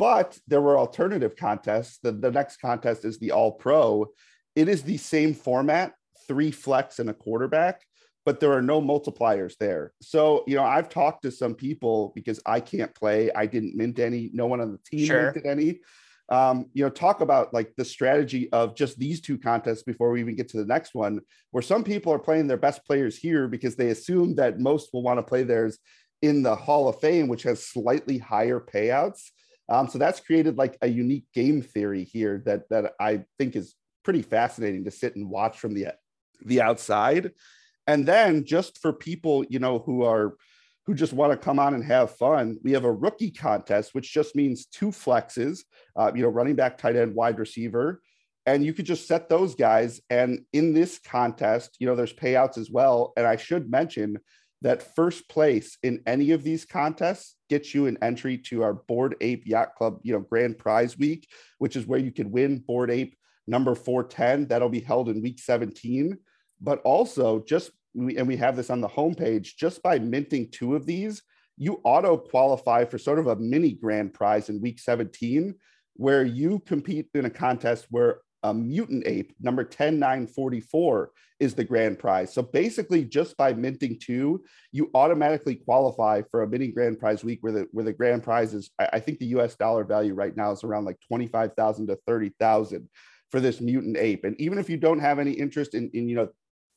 But 0.00 0.36
there 0.48 0.60
were 0.60 0.78
alternative 0.78 1.36
contests. 1.36 1.98
The, 2.02 2.10
the 2.10 2.32
next 2.32 2.56
contest 2.56 3.04
is 3.04 3.20
the 3.20 3.30
All 3.30 3.52
Pro, 3.52 4.08
it 4.54 4.68
is 4.68 4.82
the 4.82 4.96
same 4.96 5.34
format, 5.34 5.94
three 6.28 6.50
flex 6.50 6.98
and 6.98 7.10
a 7.10 7.14
quarterback, 7.14 7.82
but 8.24 8.40
there 8.40 8.52
are 8.52 8.62
no 8.62 8.80
multipliers 8.80 9.56
there. 9.58 9.92
So, 10.00 10.44
you 10.46 10.56
know, 10.56 10.64
I've 10.64 10.88
talked 10.88 11.22
to 11.22 11.30
some 11.30 11.54
people 11.54 12.12
because 12.14 12.40
I 12.46 12.60
can't 12.60 12.94
play. 12.94 13.30
I 13.32 13.46
didn't 13.46 13.76
mint 13.76 13.98
any. 13.98 14.30
No 14.32 14.46
one 14.46 14.60
on 14.60 14.72
the 14.72 14.78
team 14.78 15.06
sure. 15.06 15.32
minted 15.32 15.46
any. 15.46 15.80
Um, 16.28 16.66
you 16.72 16.84
know, 16.84 16.90
talk 16.90 17.20
about 17.20 17.52
like 17.52 17.74
the 17.76 17.84
strategy 17.84 18.50
of 18.52 18.76
just 18.76 18.98
these 18.98 19.20
two 19.20 19.36
contests 19.36 19.82
before 19.82 20.10
we 20.10 20.20
even 20.20 20.36
get 20.36 20.48
to 20.50 20.56
the 20.56 20.64
next 20.64 20.94
one, 20.94 21.20
where 21.50 21.62
some 21.62 21.84
people 21.84 22.12
are 22.12 22.18
playing 22.18 22.46
their 22.46 22.56
best 22.56 22.84
players 22.86 23.18
here 23.18 23.48
because 23.48 23.76
they 23.76 23.90
assume 23.90 24.36
that 24.36 24.60
most 24.60 24.90
will 24.92 25.02
want 25.02 25.18
to 25.18 25.22
play 25.22 25.42
theirs 25.42 25.78
in 26.22 26.42
the 26.42 26.54
Hall 26.54 26.88
of 26.88 27.00
Fame, 27.00 27.28
which 27.28 27.42
has 27.42 27.66
slightly 27.66 28.18
higher 28.18 28.60
payouts. 28.60 29.30
Um, 29.68 29.88
so 29.88 29.98
that's 29.98 30.20
created 30.20 30.56
like 30.56 30.78
a 30.80 30.86
unique 30.86 31.26
game 31.34 31.60
theory 31.60 32.04
here 32.04 32.42
that 32.46 32.68
that 32.70 32.92
I 33.00 33.24
think 33.38 33.56
is 33.56 33.74
pretty 34.02 34.22
fascinating 34.22 34.84
to 34.84 34.90
sit 34.90 35.16
and 35.16 35.28
watch 35.28 35.58
from 35.58 35.74
the 35.74 35.88
the 36.44 36.60
outside. 36.60 37.32
And 37.86 38.06
then 38.06 38.44
just 38.44 38.78
for 38.80 38.92
people 38.92 39.44
you 39.48 39.58
know 39.58 39.78
who 39.80 40.04
are 40.04 40.36
who 40.86 40.94
just 40.94 41.12
want 41.12 41.32
to 41.32 41.36
come 41.36 41.58
on 41.58 41.74
and 41.74 41.84
have 41.84 42.16
fun 42.16 42.58
we 42.64 42.72
have 42.72 42.84
a 42.84 42.92
rookie 42.92 43.30
contest 43.30 43.94
which 43.94 44.12
just 44.12 44.34
means 44.34 44.66
two 44.66 44.88
flexes 44.88 45.60
uh, 45.94 46.10
you 46.12 46.22
know 46.22 46.28
running 46.28 46.56
back 46.56 46.78
tight 46.78 46.96
end 46.96 47.14
wide 47.14 47.38
receiver. 47.38 48.00
And 48.44 48.64
you 48.64 48.72
could 48.72 48.86
just 48.86 49.06
set 49.06 49.28
those 49.28 49.54
guys. 49.54 50.00
And 50.10 50.40
in 50.52 50.74
this 50.74 50.98
contest 50.98 51.76
you 51.78 51.86
know 51.86 51.96
there's 51.96 52.14
payouts 52.14 52.58
as 52.58 52.70
well. 52.70 53.12
And 53.16 53.26
i 53.26 53.36
should 53.36 53.70
mention 53.70 54.18
that 54.62 54.94
first 54.94 55.28
place 55.28 55.76
in 55.82 56.00
any 56.06 56.30
of 56.30 56.44
these 56.44 56.64
contests 56.64 57.34
gets 57.50 57.74
you 57.74 57.86
an 57.86 57.98
entry 58.00 58.38
to 58.38 58.62
our 58.62 58.74
Bored 58.74 59.16
ape 59.20 59.44
yacht 59.44 59.74
club 59.74 59.98
you 60.02 60.12
know 60.12 60.20
grand 60.20 60.56
prize 60.56 60.96
week 60.96 61.28
which 61.58 61.76
is 61.76 61.86
where 61.86 61.98
you 61.98 62.12
can 62.12 62.30
win 62.30 62.58
Bored 62.58 62.90
ape 62.90 63.16
number 63.46 63.74
410. 63.74 64.48
That'll 64.48 64.68
be 64.68 64.80
held 64.80 65.08
in 65.08 65.22
week 65.22 65.38
17. 65.38 66.16
But 66.60 66.80
also, 66.82 67.40
just 67.40 67.70
and 67.94 68.26
we 68.26 68.36
have 68.36 68.56
this 68.56 68.70
on 68.70 68.80
the 68.80 68.88
homepage, 68.88 69.56
just 69.56 69.82
by 69.82 69.98
minting 69.98 70.50
two 70.50 70.74
of 70.74 70.86
these, 70.86 71.22
you 71.58 71.80
auto 71.84 72.16
qualify 72.16 72.84
for 72.84 72.98
sort 72.98 73.18
of 73.18 73.26
a 73.26 73.36
mini 73.36 73.72
grand 73.72 74.14
prize 74.14 74.48
in 74.48 74.60
week 74.60 74.80
17, 74.80 75.54
where 75.94 76.24
you 76.24 76.60
compete 76.60 77.08
in 77.14 77.26
a 77.26 77.30
contest 77.30 77.86
where 77.90 78.20
a 78.42 78.52
mutant 78.52 79.06
ape 79.06 79.32
number 79.40 79.62
10944 79.62 81.10
is 81.38 81.54
the 81.54 81.64
grand 81.64 81.98
prize. 81.98 82.32
So 82.32 82.42
basically, 82.42 83.04
just 83.04 83.36
by 83.36 83.52
minting 83.52 83.98
two, 84.00 84.42
you 84.70 84.90
automatically 84.94 85.56
qualify 85.56 86.22
for 86.30 86.42
a 86.42 86.48
mini 86.48 86.68
grand 86.68 86.98
prize 86.98 87.24
week 87.24 87.38
where 87.42 87.52
the 87.52 87.68
where 87.72 87.84
the 87.84 87.92
grand 87.92 88.22
prize 88.22 88.54
is. 88.54 88.70
I, 88.78 88.88
I 88.94 89.00
think 89.00 89.18
the 89.18 89.26
U.S. 89.26 89.54
dollar 89.56 89.84
value 89.84 90.14
right 90.14 90.36
now 90.36 90.52
is 90.52 90.64
around 90.64 90.84
like 90.84 90.98
twenty 91.06 91.26
five 91.26 91.54
thousand 91.54 91.88
to 91.88 91.98
thirty 92.06 92.32
thousand 92.40 92.88
for 93.32 93.40
this 93.40 93.60
mutant 93.60 93.96
ape. 93.96 94.24
And 94.24 94.38
even 94.40 94.58
if 94.58 94.70
you 94.70 94.76
don't 94.76 95.00
have 95.00 95.18
any 95.18 95.32
interest 95.32 95.74
in, 95.74 95.90
in 95.94 96.08
you 96.08 96.14
know 96.14 96.28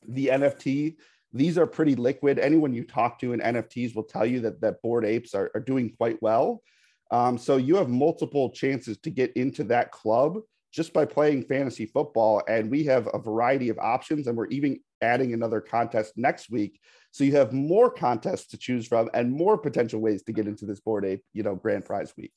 the 0.07 0.27
NFT, 0.27 0.95
these 1.33 1.57
are 1.57 1.67
pretty 1.67 1.95
liquid. 1.95 2.39
Anyone 2.39 2.74
you 2.74 2.85
talk 2.85 3.19
to 3.19 3.33
in 3.33 3.41
NFTs 3.41 3.93
will 3.93 4.03
tell 4.03 4.25
you 4.25 4.39
that 4.39 4.62
that 4.62 4.81
bored 4.81 5.05
Apes 5.05 5.35
are, 5.35 5.51
are 5.53 5.62
doing 5.62 5.93
quite 5.97 6.19
well. 6.21 6.63
Um, 7.12 7.38
so 7.38 7.57
you 7.57 7.75
have 7.75 7.89
multiple 7.89 8.50
chances 8.50 8.97
to 9.00 9.09
get 9.09 9.33
into 9.33 9.65
that 9.65 9.91
club 9.91 10.39
just 10.71 10.93
by 10.93 11.05
playing 11.05 11.43
fantasy 11.43 11.85
football. 11.85 12.41
And 12.47 12.71
we 12.71 12.85
have 12.85 13.09
a 13.13 13.19
variety 13.19 13.69
of 13.69 13.77
options, 13.77 14.27
and 14.27 14.38
we're 14.38 14.47
even 14.47 14.79
adding 15.01 15.33
another 15.33 15.59
contest 15.59 16.13
next 16.15 16.50
week. 16.50 16.79
So 17.12 17.25
you 17.25 17.33
have 17.35 17.51
more 17.51 17.91
contests 17.91 18.47
to 18.47 18.57
choose 18.57 18.88
from 18.88 19.09
and 19.13 19.31
more 19.31 19.57
potential 19.57 20.00
ways 20.00 20.24
to 20.24 20.33
get 20.33 20.47
into 20.47 20.65
this 20.65 20.79
bored 20.79 21.05
Ape, 21.05 21.24
you 21.33 21.43
know, 21.43 21.55
grand 21.55 21.85
prize 21.85 22.13
week. 22.17 22.33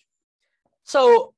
So 0.82 1.34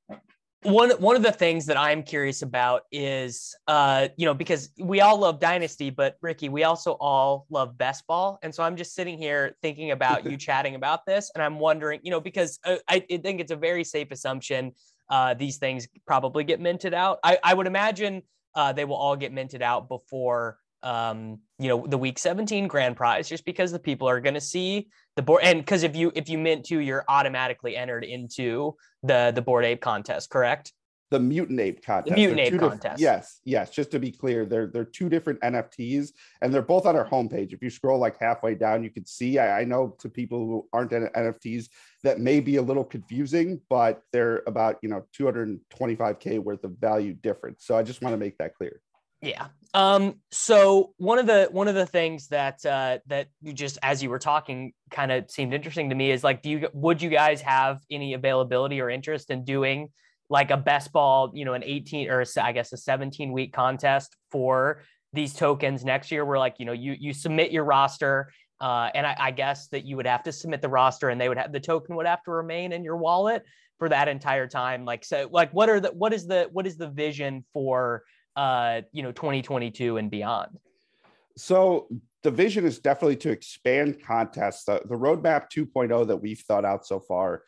one 0.63 0.91
one 0.93 1.17
of 1.17 1.23
the 1.23 1.33
things 1.33 1.67
that 1.67 1.77
I'm 1.77 2.03
curious 2.03 2.43
about 2.43 2.83
is, 2.93 3.57
uh, 3.67 4.09
you 4.17 4.27
know, 4.27 4.35
because 4.35 4.71
we 4.79 5.01
all 5.01 5.19
love 5.19 5.41
Dynasty, 5.41 5.89
but 5.91 6.17
Ricky, 6.21 6.49
we 6.49 6.65
also 6.65 6.93
all 7.01 7.47
love 7.49 7.79
best 7.79 8.07
ball, 8.07 8.39
and 8.43 8.55
so 8.55 8.63
I'm 8.63 8.77
just 8.77 8.95
sitting 8.95 9.17
here 9.17 9.57
thinking 9.63 9.93
about 9.93 10.25
you 10.31 10.37
chatting 10.37 10.75
about 10.75 11.07
this, 11.07 11.31
and 11.35 11.43
I'm 11.43 11.59
wondering, 11.59 12.01
you 12.03 12.11
know, 12.11 12.21
because 12.21 12.59
I, 12.65 12.81
I 12.89 13.01
think 13.01 13.41
it's 13.41 13.53
a 13.53 13.57
very 13.57 13.85
safe 13.85 14.11
assumption 14.11 14.73
uh, 15.11 15.35
these 15.35 15.59
things 15.59 15.89
probably 16.07 16.45
get 16.45 16.61
minted 16.61 16.95
out. 16.95 17.19
I, 17.25 17.39
I 17.43 17.55
would 17.55 17.67
imagine 17.67 18.23
uh, 18.55 18.73
they 18.73 18.85
will 18.85 18.97
all 18.97 19.17
get 19.17 19.33
minted 19.33 19.63
out 19.63 19.89
before 19.89 20.59
um, 20.83 21.39
you 21.59 21.69
know 21.69 21.87
the 21.87 21.99
week 21.99 22.19
17 22.19 22.69
grand 22.69 22.97
prize 22.97 23.29
just 23.29 23.45
because 23.45 23.73
the 23.73 23.79
people 23.79 24.09
are 24.09 24.21
going 24.21 24.35
to 24.35 24.41
see 24.41 24.89
the 25.17 25.23
board. 25.23 25.43
And 25.45 25.61
because 25.61 25.83
if 25.83 25.95
you 25.95 26.13
if 26.15 26.29
you 26.29 26.39
mint 26.39 26.65
two 26.65 26.79
you're 26.79 27.05
automatically 27.09 27.77
entered 27.77 28.05
into 28.05 28.77
the 29.03 29.33
the 29.35 29.43
bored 29.43 29.65
Ape 29.65 29.81
contest 29.81 30.31
correct? 30.31 30.73
The 31.11 31.19
mutant 31.19 31.59
ape 31.59 31.85
contest. 31.85 32.15
The 32.15 32.15
mutant 32.15 32.41
ape 32.41 32.61
contest. 32.61 33.01
yes 33.01 33.41
yes 33.45 33.71
just 33.71 33.91
to 33.91 33.99
be 33.99 34.13
clear 34.13 34.47
they're 34.47 34.69
they're 34.69 34.85
two 34.85 35.09
different 35.09 35.41
nfts 35.41 36.11
and 36.41 36.55
they're 36.55 36.63
both 36.63 36.87
on 36.87 36.95
our 36.95 37.09
homepage. 37.09 37.53
If 37.53 37.63
you 37.63 37.69
scroll 37.69 37.99
like 37.99 38.17
halfway 38.21 38.55
down 38.55 38.85
you 38.85 38.91
can 38.91 39.05
see 39.05 39.39
i, 39.39 39.61
I 39.61 39.65
know 39.65 39.97
to 39.99 40.09
people 40.09 40.39
who 40.39 40.69
aren't 40.73 40.93
nfts 40.93 41.69
that 42.05 42.21
may 42.21 42.41
be 42.41 42.57
a 42.57 42.63
little 42.63 42.85
confusing 42.85 43.61
but 43.69 44.03
they're 44.13 44.43
about 44.47 44.79
you 44.83 44.89
know 44.89 45.05
225k 45.19 46.39
worth 46.39 46.65
of 46.65 46.73
value 46.79 47.13
difference. 47.13 47.67
So 47.67 47.77
i 47.77 47.83
just 47.83 48.03
want 48.03 48.13
to 48.15 48.19
make 48.19 48.39
that 48.39 48.55
clear 48.55 48.81
yeah. 49.23 49.49
Um, 49.73 50.17
so 50.33 50.95
one 50.97 51.19
of 51.19 51.27
the 51.27 51.49
one 51.53 51.69
of 51.69 51.75
the 51.75 51.87
things 51.87 52.29
that 52.29 52.65
uh, 52.67 52.99
that 53.07 53.29
you 53.41 53.53
just 53.53 53.79
as 53.83 54.03
you 54.03 54.11
were 54.11 54.19
talking 54.19 54.73
kind 54.91 55.13
of 55.13 55.31
seemed 55.31 55.55
interesting 55.55 55.91
to 55.91 55.95
me 55.95 56.11
is 56.11 56.25
like, 56.25 56.43
do 56.43 56.51
you 56.51 56.69
would 56.73 57.01
you 57.01 57.11
guys 57.11 57.41
have 57.43 57.81
any 57.91 58.15
availability 58.15 58.81
or 58.81 58.91
interest 58.91 59.31
in 59.31 59.45
doing 59.45 59.89
like 60.29 60.51
a 60.51 60.57
best 60.57 60.93
ball, 60.93 61.31
you 61.35 61.45
know, 61.45 61.55
an 61.55 61.65
18 61.65 62.09
or 62.11 62.25
I 62.41 62.53
guess 62.53 62.73
a 62.73 62.77
17 62.77 63.33
week 63.33 63.53
contest 63.53 64.17
for 64.31 64.83
these 65.13 65.35
tokens 65.35 65.85
next 65.85 66.11
year 66.11 66.25
where 66.25 66.39
like, 66.39 66.57
you 66.59 66.67
know, 66.67 66.73
you 66.73 66.97
you 66.99 67.13
submit 67.13 67.53
your 67.53 67.65
roster 67.65 68.33
uh, 68.61 68.91
and 68.95 69.07
I, 69.07 69.17
I 69.19 69.31
guess 69.31 69.69
that 69.69 69.85
you 69.85 69.97
would 69.97 70.07
have 70.07 70.23
to 70.25 70.33
submit 70.33 70.63
the 70.63 70.69
roster 70.69 71.09
and 71.09 71.21
they 71.21 71.29
would 71.29 71.39
have 71.39 71.53
the 71.53 71.61
token 71.61 71.97
would 71.97 72.07
have 72.07 72.23
to 72.25 72.31
remain 72.33 72.73
in 72.73 72.85
your 72.85 72.97
wallet 72.97 73.45
for 73.79 73.89
that 73.89 74.09
entire 74.09 74.47
time. 74.47 74.85
Like 74.85 75.05
so 75.05 75.29
like 75.31 75.53
what 75.53 75.69
are 75.69 75.81
the 75.81 75.89
what 75.89 76.13
is 76.13 76.27
the 76.27 76.49
what 76.53 76.67
is 76.67 76.77
the 76.77 76.89
vision 76.89 77.45
for 77.53 78.03
uh, 78.37 78.83
you 78.93 79.03
know, 79.03 79.13
2022 79.13 79.97
and 79.97 80.11
beyond? 80.11 80.59
So 81.37 81.89
the 82.23 82.31
vision 82.31 82.65
is 82.65 82.79
definitely 82.79 83.17
to 83.17 83.31
expand 83.31 84.03
contests. 84.03 84.65
The, 84.65 84.83
the 84.85 84.97
roadmap 84.97 85.51
2.0 85.51 86.07
that 86.07 86.17
we've 86.17 86.41
thought 86.41 86.65
out 86.65 86.87
so 86.87 87.01
far 87.01 87.43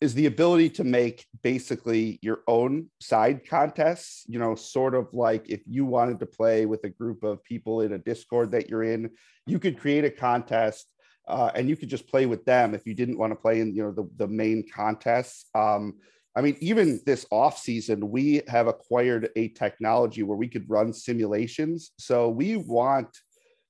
is 0.00 0.14
the 0.14 0.26
ability 0.26 0.68
to 0.68 0.84
make 0.84 1.26
basically 1.42 2.18
your 2.20 2.40
own 2.46 2.90
side 3.00 3.46
contests, 3.48 4.24
you 4.28 4.38
know, 4.38 4.54
sort 4.54 4.94
of 4.94 5.12
like 5.14 5.48
if 5.48 5.62
you 5.66 5.84
wanted 5.84 6.18
to 6.20 6.26
play 6.26 6.66
with 6.66 6.84
a 6.84 6.88
group 6.88 7.22
of 7.22 7.42
people 7.44 7.80
in 7.80 7.92
a 7.92 7.98
Discord 7.98 8.50
that 8.52 8.68
you're 8.68 8.82
in, 8.82 9.10
you 9.46 9.58
could 9.58 9.78
create 9.78 10.04
a 10.04 10.10
contest 10.10 10.86
uh, 11.28 11.50
and 11.54 11.68
you 11.68 11.76
could 11.76 11.88
just 11.88 12.08
play 12.08 12.26
with 12.26 12.44
them 12.44 12.74
if 12.74 12.86
you 12.86 12.94
didn't 12.94 13.18
want 13.18 13.30
to 13.30 13.36
play 13.36 13.60
in, 13.60 13.74
you 13.74 13.82
know, 13.82 13.92
the, 13.92 14.08
the 14.16 14.28
main 14.28 14.64
contests. 14.68 15.46
Um, 15.54 15.94
I 16.36 16.40
mean, 16.40 16.56
even 16.60 17.00
this 17.06 17.26
off 17.30 17.58
season, 17.58 18.10
we 18.10 18.42
have 18.48 18.66
acquired 18.66 19.30
a 19.36 19.48
technology 19.48 20.22
where 20.22 20.36
we 20.36 20.48
could 20.48 20.68
run 20.68 20.92
simulations. 20.92 21.92
So 21.98 22.28
we 22.28 22.56
want 22.56 23.08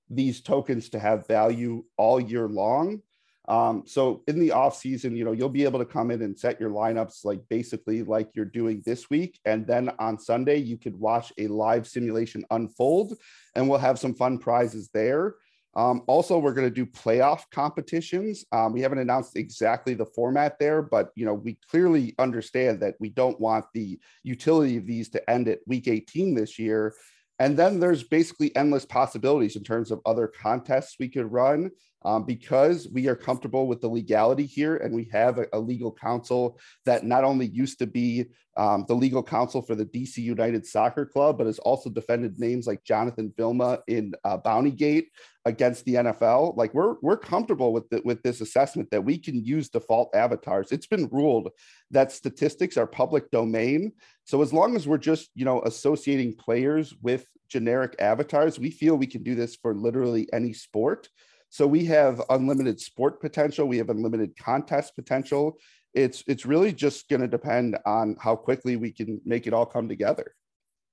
these 0.08 0.40
tokens 0.40 0.88
to 0.90 0.98
have 0.98 1.26
value 1.26 1.84
all 1.96 2.20
year 2.20 2.48
long. 2.48 3.02
Um, 3.46 3.82
so 3.86 4.22
in 4.26 4.38
the 4.40 4.52
off 4.52 4.76
season, 4.76 5.14
you 5.14 5.24
know, 5.24 5.32
you'll 5.32 5.50
be 5.50 5.64
able 5.64 5.78
to 5.78 5.84
come 5.84 6.10
in 6.10 6.22
and 6.22 6.38
set 6.38 6.58
your 6.58 6.70
lineups 6.70 7.24
like 7.24 7.40
basically 7.50 8.02
like 8.02 8.30
you're 8.34 8.46
doing 8.46 8.82
this 8.86 9.10
week. 9.10 9.38
And 9.44 9.66
then 9.66 9.90
on 9.98 10.18
Sunday, 10.18 10.56
you 10.56 10.78
could 10.78 10.98
watch 10.98 11.32
a 11.36 11.48
live 11.48 11.86
simulation 11.86 12.44
unfold 12.50 13.18
and 13.54 13.68
we'll 13.68 13.78
have 13.78 13.98
some 13.98 14.14
fun 14.14 14.38
prizes 14.38 14.88
there. 14.94 15.34
Um, 15.76 16.02
also, 16.06 16.38
we're 16.38 16.54
going 16.54 16.68
to 16.68 16.74
do 16.74 16.86
playoff 16.86 17.42
competitions. 17.50 18.44
Um, 18.52 18.72
we 18.72 18.80
haven't 18.80 18.98
announced 18.98 19.36
exactly 19.36 19.94
the 19.94 20.06
format 20.06 20.58
there, 20.58 20.82
but 20.82 21.10
you 21.16 21.26
know 21.26 21.34
we 21.34 21.58
clearly 21.70 22.14
understand 22.18 22.80
that 22.80 22.94
we 23.00 23.08
don't 23.08 23.40
want 23.40 23.66
the 23.74 23.98
utility 24.22 24.76
of 24.76 24.86
these 24.86 25.08
to 25.10 25.30
end 25.30 25.48
at 25.48 25.60
week 25.66 25.88
18 25.88 26.34
this 26.34 26.58
year. 26.58 26.94
And 27.40 27.56
then 27.56 27.80
there's 27.80 28.04
basically 28.04 28.54
endless 28.54 28.86
possibilities 28.86 29.56
in 29.56 29.64
terms 29.64 29.90
of 29.90 30.00
other 30.06 30.28
contests 30.28 30.96
we 31.00 31.08
could 31.08 31.32
run 31.32 31.70
um, 32.04 32.24
because 32.24 32.88
we 32.92 33.08
are 33.08 33.16
comfortable 33.16 33.66
with 33.66 33.80
the 33.80 33.88
legality 33.88 34.46
here 34.46 34.76
and 34.76 34.94
we 34.94 35.08
have 35.12 35.38
a, 35.38 35.46
a 35.52 35.58
legal 35.58 35.92
counsel 35.92 36.58
that 36.84 37.04
not 37.04 37.24
only 37.24 37.46
used 37.46 37.78
to 37.78 37.86
be 37.86 38.26
um, 38.56 38.84
the 38.86 38.94
legal 38.94 39.22
counsel 39.22 39.62
for 39.62 39.74
the 39.74 39.86
DC 39.86 40.18
United 40.18 40.64
Soccer 40.64 41.04
Club, 41.04 41.38
but 41.38 41.46
has 41.46 41.58
also 41.58 41.90
defended 41.90 42.38
names 42.38 42.66
like 42.66 42.84
Jonathan 42.84 43.32
Vilma 43.36 43.80
in 43.88 44.12
uh, 44.24 44.38
Bountygate 44.38 45.06
against 45.44 45.84
the 45.84 45.94
NFL. 45.94 46.56
Like 46.56 46.72
we're 46.72 46.94
we're 47.02 47.16
comfortable 47.16 47.72
with 47.72 47.88
the, 47.90 48.00
with 48.04 48.22
this 48.22 48.40
assessment 48.40 48.90
that 48.90 49.04
we 49.04 49.18
can 49.18 49.44
use 49.44 49.68
default 49.68 50.14
avatars. 50.14 50.70
It's 50.70 50.86
been 50.86 51.08
ruled 51.08 51.50
that 51.90 52.12
statistics 52.12 52.76
are 52.76 52.86
public 52.86 53.30
domain. 53.30 53.92
So 54.24 54.40
as 54.42 54.52
long 54.52 54.76
as 54.76 54.86
we're 54.86 54.98
just 54.98 55.30
you 55.34 55.44
know 55.44 55.60
associating 55.62 56.36
players 56.36 56.94
with 57.02 57.26
generic 57.48 57.96
avatars, 57.98 58.58
we 58.58 58.70
feel 58.70 58.96
we 58.96 59.06
can 59.06 59.22
do 59.22 59.34
this 59.34 59.56
for 59.56 59.74
literally 59.74 60.28
any 60.32 60.52
sport. 60.52 61.08
So 61.54 61.68
we 61.68 61.84
have 61.84 62.20
unlimited 62.30 62.80
sport 62.80 63.20
potential. 63.20 63.68
We 63.68 63.78
have 63.78 63.88
unlimited 63.88 64.36
contest 64.36 64.96
potential. 64.96 65.56
It's 65.94 66.24
it's 66.26 66.44
really 66.44 66.72
just 66.72 67.08
going 67.08 67.20
to 67.20 67.28
depend 67.28 67.78
on 67.86 68.16
how 68.18 68.34
quickly 68.34 68.74
we 68.74 68.90
can 68.90 69.20
make 69.24 69.46
it 69.46 69.52
all 69.52 69.64
come 69.64 69.88
together. 69.88 70.34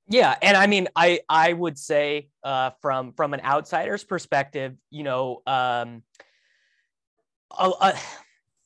Yeah, 0.08 0.36
and 0.40 0.56
I 0.56 0.68
mean, 0.68 0.88
I 0.96 1.22
I 1.28 1.54
would 1.54 1.80
say 1.80 2.30
uh, 2.44 2.70
from 2.80 3.14
from 3.14 3.34
an 3.34 3.42
outsider's 3.44 4.04
perspective, 4.04 4.76
you 4.92 5.02
know, 5.02 5.42
um, 5.48 6.04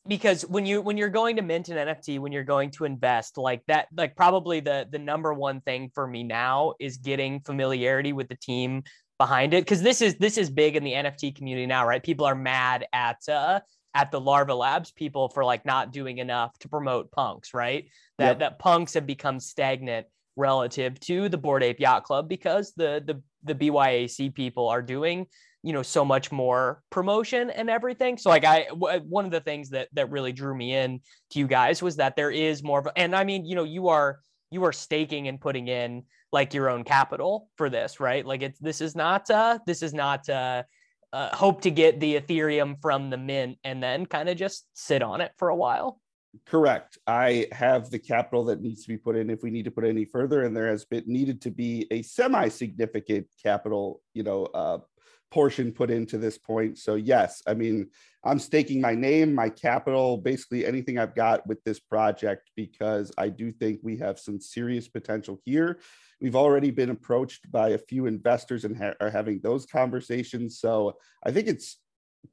because 0.06 0.42
when 0.42 0.66
you 0.66 0.82
when 0.82 0.98
you're 0.98 1.08
going 1.08 1.38
to 1.38 1.44
mint 1.44 1.70
an 1.70 1.78
NFT, 1.78 2.20
when 2.20 2.34
you're 2.34 2.44
going 2.44 2.72
to 2.72 2.84
invest 2.84 3.38
like 3.38 3.62
that, 3.68 3.88
like 3.96 4.18
probably 4.18 4.60
the 4.60 4.86
the 4.92 5.00
number 5.00 5.34
one 5.34 5.62
thing 5.62 5.92
for 5.96 6.06
me 6.06 6.24
now 6.24 6.74
is 6.78 6.98
getting 6.98 7.40
familiarity 7.40 8.12
with 8.12 8.28
the 8.28 8.36
team 8.36 8.84
behind 9.18 9.54
it 9.54 9.64
because 9.64 9.82
this 9.82 10.02
is 10.02 10.16
this 10.16 10.38
is 10.38 10.50
big 10.50 10.76
in 10.76 10.84
the 10.84 10.94
NFT 10.94 11.36
community 11.36 11.66
now, 11.66 11.88
right? 11.88 12.04
People 12.04 12.26
are 12.26 12.36
mad 12.36 12.86
at 12.94 13.28
uh, 13.30 13.60
at 13.94 14.12
the 14.12 14.20
Larva 14.20 14.54
Labs 14.54 14.92
people 14.92 15.30
for 15.30 15.44
like 15.46 15.66
not 15.66 15.92
doing 15.92 16.18
enough 16.18 16.58
to 16.60 16.70
promote 16.70 17.12
punks, 17.12 17.54
right? 17.54 17.86
That 18.18 18.26
yep. 18.26 18.40
that 18.40 18.60
punks 18.60 18.94
have 18.94 19.08
become 19.08 19.40
stagnant 19.40 20.08
relative 20.36 21.00
to 21.02 21.30
the 21.30 21.38
bored 21.38 21.64
Ape 21.64 21.80
Yacht 21.80 22.04
Club 22.04 22.28
because 22.28 22.74
the 22.76 23.02
the 23.06 23.22
the 23.44 23.56
BYAC 23.56 24.34
people 24.34 24.68
are 24.68 24.82
doing 24.82 25.28
you 25.66 25.74
know 25.74 25.82
so 25.82 26.06
much 26.06 26.32
more 26.32 26.84
promotion 26.92 27.50
and 27.50 27.72
everything 27.72 28.20
so 28.20 28.30
like 28.30 28.46
i 28.46 28.66
w- 28.66 29.00
one 29.00 29.26
of 29.26 29.32
the 29.32 29.40
things 29.40 29.72
that 29.72 29.88
that 29.94 30.12
really 30.12 30.32
drew 30.32 30.56
me 30.56 30.76
in 30.76 31.02
to 31.32 31.40
you 31.40 31.48
guys 31.48 31.82
was 31.82 31.96
that 31.96 32.16
there 32.16 32.30
is 32.30 32.62
more 32.62 32.78
of 32.78 32.86
a, 32.86 32.96
and 32.96 33.16
i 33.16 33.24
mean 33.24 33.44
you 33.46 33.56
know 33.56 33.64
you 33.64 33.88
are 33.88 34.20
you 34.56 34.64
are 34.64 34.74
staking 34.74 35.28
and 35.28 35.40
putting 35.40 35.68
in 35.68 36.04
like 36.32 36.54
your 36.54 36.70
own 36.70 36.84
capital 36.84 37.50
for 37.58 37.70
this, 37.70 38.00
right? 38.00 38.26
Like 38.26 38.42
it's 38.42 38.58
this 38.60 38.82
is 38.82 38.96
not 38.96 39.30
uh 39.30 39.60
this 39.68 39.84
is 39.84 39.94
not 39.94 40.28
uh, 40.30 40.64
uh 41.14 41.36
hope 41.36 41.62
to 41.62 41.72
get 41.72 42.00
the 42.00 42.16
Ethereum 42.20 42.82
from 42.82 43.10
the 43.10 43.18
mint 43.18 43.58
and 43.64 43.84
then 43.84 44.06
kind 44.06 44.30
of 44.30 44.38
just 44.38 44.66
sit 44.74 45.04
on 45.04 45.22
it 45.22 45.32
for 45.38 45.50
a 45.50 45.56
while. 45.56 46.00
Correct. 46.46 46.98
I 47.06 47.48
have 47.52 47.90
the 47.90 48.00
capital 48.00 48.46
that 48.46 48.62
needs 48.62 48.82
to 48.84 48.88
be 48.88 48.98
put 48.98 49.16
in 49.16 49.30
if 49.30 49.44
we 49.44 49.52
need 49.52 49.66
to 49.66 49.72
put 49.72 49.86
any 49.86 50.06
further, 50.06 50.44
and 50.44 50.56
there 50.56 50.68
has 50.68 50.84
been 50.84 51.04
needed 51.06 51.42
to 51.44 51.52
be 51.52 51.88
a 51.92 52.02
semi-significant 52.02 53.28
capital, 53.42 54.02
you 54.14 54.24
know, 54.24 54.46
uh, 54.48 54.80
portion 55.36 55.70
put 55.70 55.92
into 55.92 56.18
this 56.18 56.38
point. 56.38 56.78
So 56.78 56.96
yes, 56.96 57.44
I 57.46 57.54
mean, 57.54 57.88
I'm 58.24 58.40
staking 58.40 58.80
my 58.80 58.96
name, 58.96 59.36
my 59.36 59.50
capital, 59.50 60.16
basically 60.16 60.66
anything 60.66 60.98
I've 60.98 61.14
got 61.14 61.46
with 61.46 61.62
this 61.66 61.78
project 61.78 62.52
because 62.56 63.12
I 63.18 63.28
do 63.28 63.52
think 63.52 63.82
we 63.84 63.98
have 63.98 64.18
some 64.18 64.40
serious 64.40 64.88
potential 64.88 65.42
here. 65.44 65.82
We've 66.22 66.38
already 66.38 66.72
been 66.72 66.90
approached 66.90 67.52
by 67.52 67.72
a 67.72 67.78
few 67.78 68.06
investors 68.06 68.64
and 68.64 68.78
ha- 68.78 68.94
are 69.02 69.10
having 69.10 69.42
those 69.42 69.66
conversations. 69.66 70.58
So 70.58 70.96
I 71.26 71.32
think 71.32 71.50
it's 71.50 71.80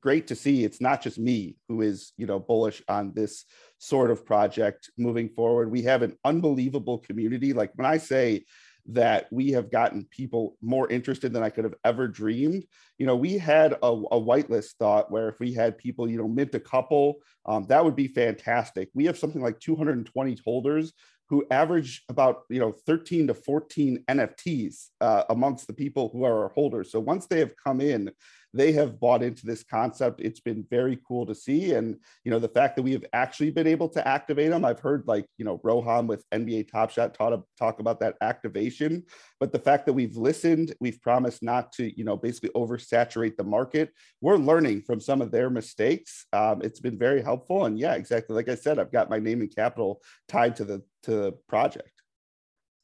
great 0.01 0.29
to 0.29 0.37
see 0.37 0.63
it's 0.63 0.81
not 0.81 1.03
just 1.03 1.19
me 1.19 1.57
who 1.69 1.83
is 1.83 2.13
you 2.17 2.27
know 2.27 2.39
bullish 2.39 2.83
on 2.89 3.13
this 3.15 3.45
sort 3.79 4.11
of 4.11 4.25
project 4.25 4.91
moving 4.97 5.29
forward 5.29 5.71
we 5.71 5.83
have 5.83 6.01
an 6.01 6.17
unbelievable 6.25 6.97
community 6.97 7.53
like 7.53 7.71
when 7.75 7.85
i 7.85 7.99
say 7.99 8.43
that 8.87 9.29
we 9.31 9.51
have 9.53 9.71
gotten 9.71 10.07
people 10.11 10.57
more 10.61 10.89
interested 10.91 11.33
than 11.33 11.43
I 11.43 11.51
could 11.51 11.65
have 11.65 11.75
ever 11.85 12.09
dreamed. 12.09 12.65
You 12.99 13.07
know, 13.07 13.17
we 13.17 13.39
had 13.39 13.73
a, 13.73 13.87
a 13.87 14.21
whitelist 14.21 14.75
thought 14.79 15.11
where 15.11 15.29
if 15.29 15.39
we 15.39 15.53
had 15.53 15.79
people, 15.79 16.11
you 16.11 16.19
know, 16.19 16.29
mint 16.29 16.55
a 16.55 16.61
couple, 16.61 17.17
um, 17.47 17.65
that 17.69 17.85
would 17.85 17.97
be 17.97 18.09
fantastic. 18.09 18.91
We 18.95 19.05
have 19.07 19.19
something 19.19 19.43
like 19.43 19.61
220 19.61 20.39
holders 20.45 20.93
who 21.33 21.47
average 21.51 22.05
about 22.11 22.43
you 22.51 22.61
know 22.61 22.73
13 22.73 23.29
to 23.29 23.35
14 23.35 24.05
NFTs 24.07 24.89
uh, 25.01 25.25
amongst 25.31 25.67
the 25.67 25.73
people 25.73 26.11
who 26.13 26.25
are 26.25 26.43
our 26.43 26.49
holders. 26.51 26.93
So 26.93 27.01
once 27.01 27.27
they 27.27 27.39
have 27.39 27.55
come 27.57 27.81
in, 27.81 28.11
they 28.55 28.73
have 28.73 29.01
bought 29.01 29.23
into 29.23 29.47
this 29.47 29.65
concept. 29.65 30.21
It's 30.21 30.41
been 30.41 30.65
very 30.71 30.99
cool 31.07 31.27
to 31.27 31.35
see. 31.35 31.73
And, 31.73 31.97
you 32.25 32.31
know, 32.31 32.39
the 32.39 32.49
fact 32.49 32.77
that 32.77 32.83
we 32.83 32.93
have 32.93 33.05
actually 33.13 33.51
been 33.51 33.67
able 33.67 33.89
to 33.91 34.07
activate 34.07 34.51
them, 34.51 34.65
I've 34.65 34.81
heard 34.81 35.05
like, 35.07 35.27
you 35.39 35.45
know, 35.45 35.59
Roham 35.59 36.07
with 36.07 36.29
NBA 36.31 36.71
Top 36.71 36.91
Shot 36.91 37.15
taught, 37.15 37.43
talk 37.59 37.81
about 37.81 38.01
that 38.01 38.17
activation. 38.21 39.05
But 39.41 39.53
the 39.53 39.59
fact 39.59 39.87
that 39.87 39.95
we've 39.95 40.17
listened, 40.17 40.75
we've 40.81 41.01
promised 41.01 41.43
not 41.43 41.73
to, 41.73 41.97
you 41.97 42.05
know, 42.05 42.17
basically 42.17 42.51
oversaturate 42.51 43.37
the 43.37 43.45
market. 43.45 43.93
We're 44.21 44.37
learning 44.37 44.83
from 44.83 45.01
some 45.01 45.23
of 45.23 45.31
their 45.31 45.49
mistakes. 45.49 46.27
Um, 46.33 46.61
it's 46.63 46.81
been 46.81 46.99
very 46.99 47.23
helpful. 47.23 47.65
And 47.65 47.79
yeah, 47.79 47.95
exactly. 47.95 48.37
Like 48.37 48.49
I 48.49 48.55
said, 48.55 48.79
I've 48.79 48.93
got 48.93 49.11
my 49.11 49.19
name 49.19 49.41
and 49.41 49.55
capital 49.55 50.03
tied 50.29 50.57
to 50.57 50.65
the 50.65 50.83
to 51.05 51.11
the 51.11 51.33
project. 51.49 51.92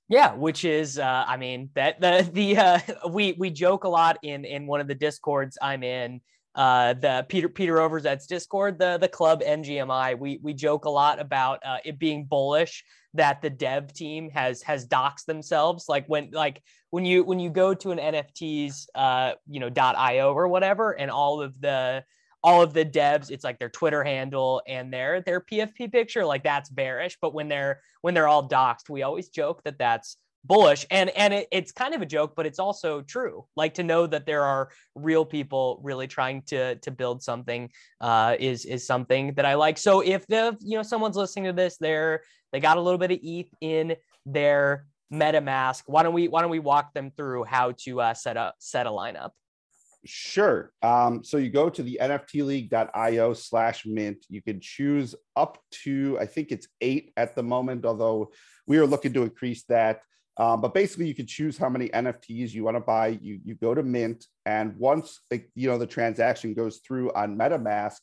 Yeah, 0.09 0.35
which 0.35 0.65
is, 0.65 0.99
uh, 0.99 1.25
I 1.29 1.37
mean, 1.37 1.69
that 1.75 2.01
the 2.01 2.29
the 2.33 2.57
uh, 2.57 2.79
we 3.11 3.35
we 3.39 3.51
joke 3.51 3.85
a 3.85 3.89
lot 3.89 4.19
in 4.23 4.45
in 4.45 4.67
one 4.67 4.81
of 4.81 4.89
the 4.89 4.95
discords 4.95 5.59
I'm 5.61 5.83
in. 5.83 6.21
Uh, 6.55 6.95
the 6.95 7.25
Peter 7.29 7.49
Peter 7.49 7.79
Overzet's 7.81 8.27
Discord, 8.27 8.79
the 8.79 8.99
the 8.99 9.09
club 9.09 9.43
NGMI, 9.43 10.19
we 10.19 10.41
we 10.43 10.55
joke 10.55 10.87
a 10.87 10.91
lot 10.91 11.21
about 11.21 11.61
uh, 11.65 11.77
it 11.85 11.99
being 11.99 12.25
bullish 12.25 12.85
that 13.15 13.43
the 13.43 13.51
dev 13.51 13.93
team 13.93 14.31
has 14.31 14.63
has 14.63 14.87
doxed 14.87 15.27
themselves. 15.27 15.85
Like 15.89 16.07
when 16.07 16.31
like 16.33 16.63
when 16.91 17.05
you 17.05 17.23
when 17.23 17.39
you 17.39 17.51
go 17.51 17.75
to 17.75 17.91
an 17.91 17.99
NFTs 17.99 18.87
uh, 18.95 19.33
you 19.47 19.61
know 19.61 19.71
.io 19.77 20.33
or 20.33 20.49
whatever, 20.49 20.93
and 20.93 21.11
all 21.11 21.43
of 21.43 21.61
the 21.61 22.03
all 22.45 22.63
of 22.63 22.73
the 22.73 22.85
devs 22.85 23.31
it's 23.31 23.45
like 23.45 23.59
their 23.59 23.69
twitter 23.69 24.05
handle 24.05 24.63
and 24.69 24.93
their 24.93 25.21
their 25.23 25.41
pfp 25.41 25.91
picture 25.91 26.25
like 26.25 26.43
that's 26.43 26.71
bearish. 26.71 27.19
But 27.21 27.35
when 27.35 27.49
they're 27.49 27.81
when 28.03 28.15
they're 28.15 28.29
all 28.29 28.49
doxed 28.49 28.89
we 28.89 29.03
always 29.03 29.29
joke 29.29 29.63
that 29.65 29.79
that's 29.79 30.17
bullish. 30.45 30.87
And 30.91 31.11
and 31.11 31.35
it, 31.35 31.49
it's 31.51 31.73
kind 31.73 31.95
of 31.95 32.03
a 32.03 32.07
joke 32.07 32.35
but 32.37 32.47
it's 32.47 32.59
also 32.59 33.03
true. 33.03 33.47
Like 33.57 33.75
to 33.75 33.83
know 33.83 34.07
that 34.07 34.27
there 34.27 34.45
are 34.45 34.71
real 34.95 35.25
people 35.25 35.81
really 35.83 36.07
trying 36.07 36.43
to 36.43 36.77
to 36.77 36.91
build 36.91 37.23
something 37.23 37.71
uh 38.01 38.37
is 38.39 38.65
is 38.65 38.87
something 38.87 39.35
that 39.35 39.45
i 39.45 39.55
like. 39.55 39.79
So 39.79 40.01
if 40.01 40.27
the 40.27 40.57
you 40.61 40.77
know 40.77 40.83
someone's 40.83 41.17
listening 41.17 41.47
to 41.47 41.53
this 41.53 41.77
they're 41.79 42.23
they 42.53 42.61
got 42.61 42.77
a 42.77 42.81
little 42.81 42.99
bit 42.99 43.11
of 43.11 43.19
eth 43.23 43.53
in 43.61 43.97
their 44.25 44.87
metamask 45.13 45.83
why 45.87 46.03
don't 46.03 46.13
we 46.13 46.29
why 46.29 46.43
don't 46.43 46.51
we 46.51 46.59
walk 46.59 46.93
them 46.93 47.11
through 47.17 47.43
how 47.45 47.73
to 47.73 48.01
uh, 48.01 48.13
set 48.13 48.37
up 48.37 48.55
set 48.59 48.87
a 48.87 48.91
lineup 48.91 49.31
Sure. 50.09 50.73
Um, 50.83 51.23
so 51.23 51.37
you 51.37 51.51
go 51.51 51.69
to 51.69 51.83
the 51.83 51.99
nftleague.io 52.01 53.35
slash 53.35 53.85
mint. 53.85 54.25
You 54.31 54.41
can 54.41 54.59
choose 54.59 55.15
up 55.37 55.59
to, 55.85 56.17
I 56.19 56.25
think 56.25 56.51
it's 56.51 56.67
eight 56.81 57.13
at 57.19 57.37
the 57.37 57.43
moment, 57.43 57.85
although 57.85 58.33
we 58.67 58.79
are 58.79 58.87
looking 58.87 59.13
to 59.13 59.23
increase 59.23 59.65
that. 59.65 60.01
Um, 60.39 60.63
but 60.63 60.73
basically, 60.73 61.09
you 61.09 61.15
can 61.15 61.27
choose 61.27 61.59
how 61.59 61.69
many 61.69 61.91
NFTs 61.91 62.55
you 62.55 62.65
want 62.65 62.77
to 62.77 62.81
buy. 62.81 63.19
You, 63.21 63.39
you 63.45 63.55
go 63.55 63.75
to 63.75 63.83
mint, 63.83 64.25
and 64.47 64.75
once 64.77 65.21
you 65.55 65.69
know 65.69 65.77
the 65.77 65.87
transaction 65.87 66.55
goes 66.55 66.79
through 66.79 67.13
on 67.13 67.37
MetaMask, 67.37 67.99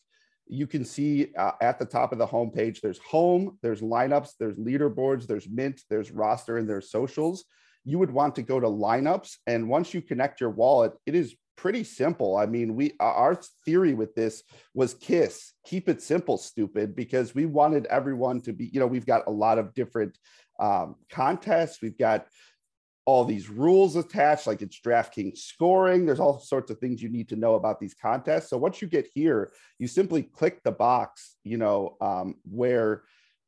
you 0.45 0.67
can 0.67 0.85
see 0.85 1.33
uh, 1.37 1.53
at 1.61 1.79
the 1.79 1.85
top 1.85 2.11
of 2.11 2.19
the 2.19 2.27
homepage 2.27 2.81
there's 2.81 2.99
home, 2.99 3.57
there's 3.63 3.81
lineups, 3.81 4.31
there's 4.39 4.57
leaderboards, 4.57 5.25
there's 5.25 5.49
mint, 5.49 5.81
there's 5.89 6.11
roster, 6.11 6.57
and 6.57 6.69
there's 6.69 6.91
socials. 6.91 7.45
You 7.85 7.99
would 7.99 8.11
want 8.11 8.35
to 8.35 8.41
go 8.41 8.59
to 8.59 8.67
lineups, 8.67 9.37
and 9.47 9.69
once 9.69 9.93
you 9.93 10.01
connect 10.01 10.41
your 10.41 10.49
wallet, 10.49 10.93
it 11.05 11.15
is 11.15 11.35
pretty 11.55 11.83
simple. 11.83 12.35
I 12.35 12.45
mean, 12.45 12.75
we 12.75 12.93
our 12.99 13.39
theory 13.63 13.93
with 13.93 14.13
this 14.15 14.43
was 14.73 14.93
kiss, 14.95 15.53
keep 15.65 15.87
it 15.87 16.01
simple, 16.01 16.37
stupid, 16.37 16.95
because 16.95 17.33
we 17.33 17.45
wanted 17.45 17.85
everyone 17.85 18.41
to 18.41 18.53
be, 18.53 18.69
you 18.73 18.79
know, 18.79 18.87
we've 18.87 19.05
got 19.05 19.27
a 19.27 19.31
lot 19.31 19.57
of 19.57 19.73
different 19.73 20.17
um, 20.59 20.95
contests. 21.09 21.81
We've 21.81 21.97
got 21.97 22.27
all 23.05 23.23
these 23.23 23.49
rules 23.49 23.95
attached, 23.95 24.47
like 24.47 24.63
it's 24.63 24.81
DraftKings 24.81 25.37
scoring. 25.37 26.05
There's 26.05 26.19
all 26.19 26.39
sorts 26.39 26.71
of 26.71 26.79
things 26.79 27.03
you 27.03 27.09
need 27.09 27.29
to 27.29 27.35
know 27.35 27.53
about 27.53 27.79
these 27.79 27.93
contests. 27.93 28.49
So 28.49 28.57
once 28.57 28.81
you 28.81 28.87
get 28.87 29.07
here, 29.13 29.51
you 29.77 29.87
simply 29.87 30.23
click 30.23 30.63
the 30.63 30.71
box, 30.71 31.35
you 31.43 31.57
know, 31.57 31.97
um, 32.01 32.35
where 32.49 33.03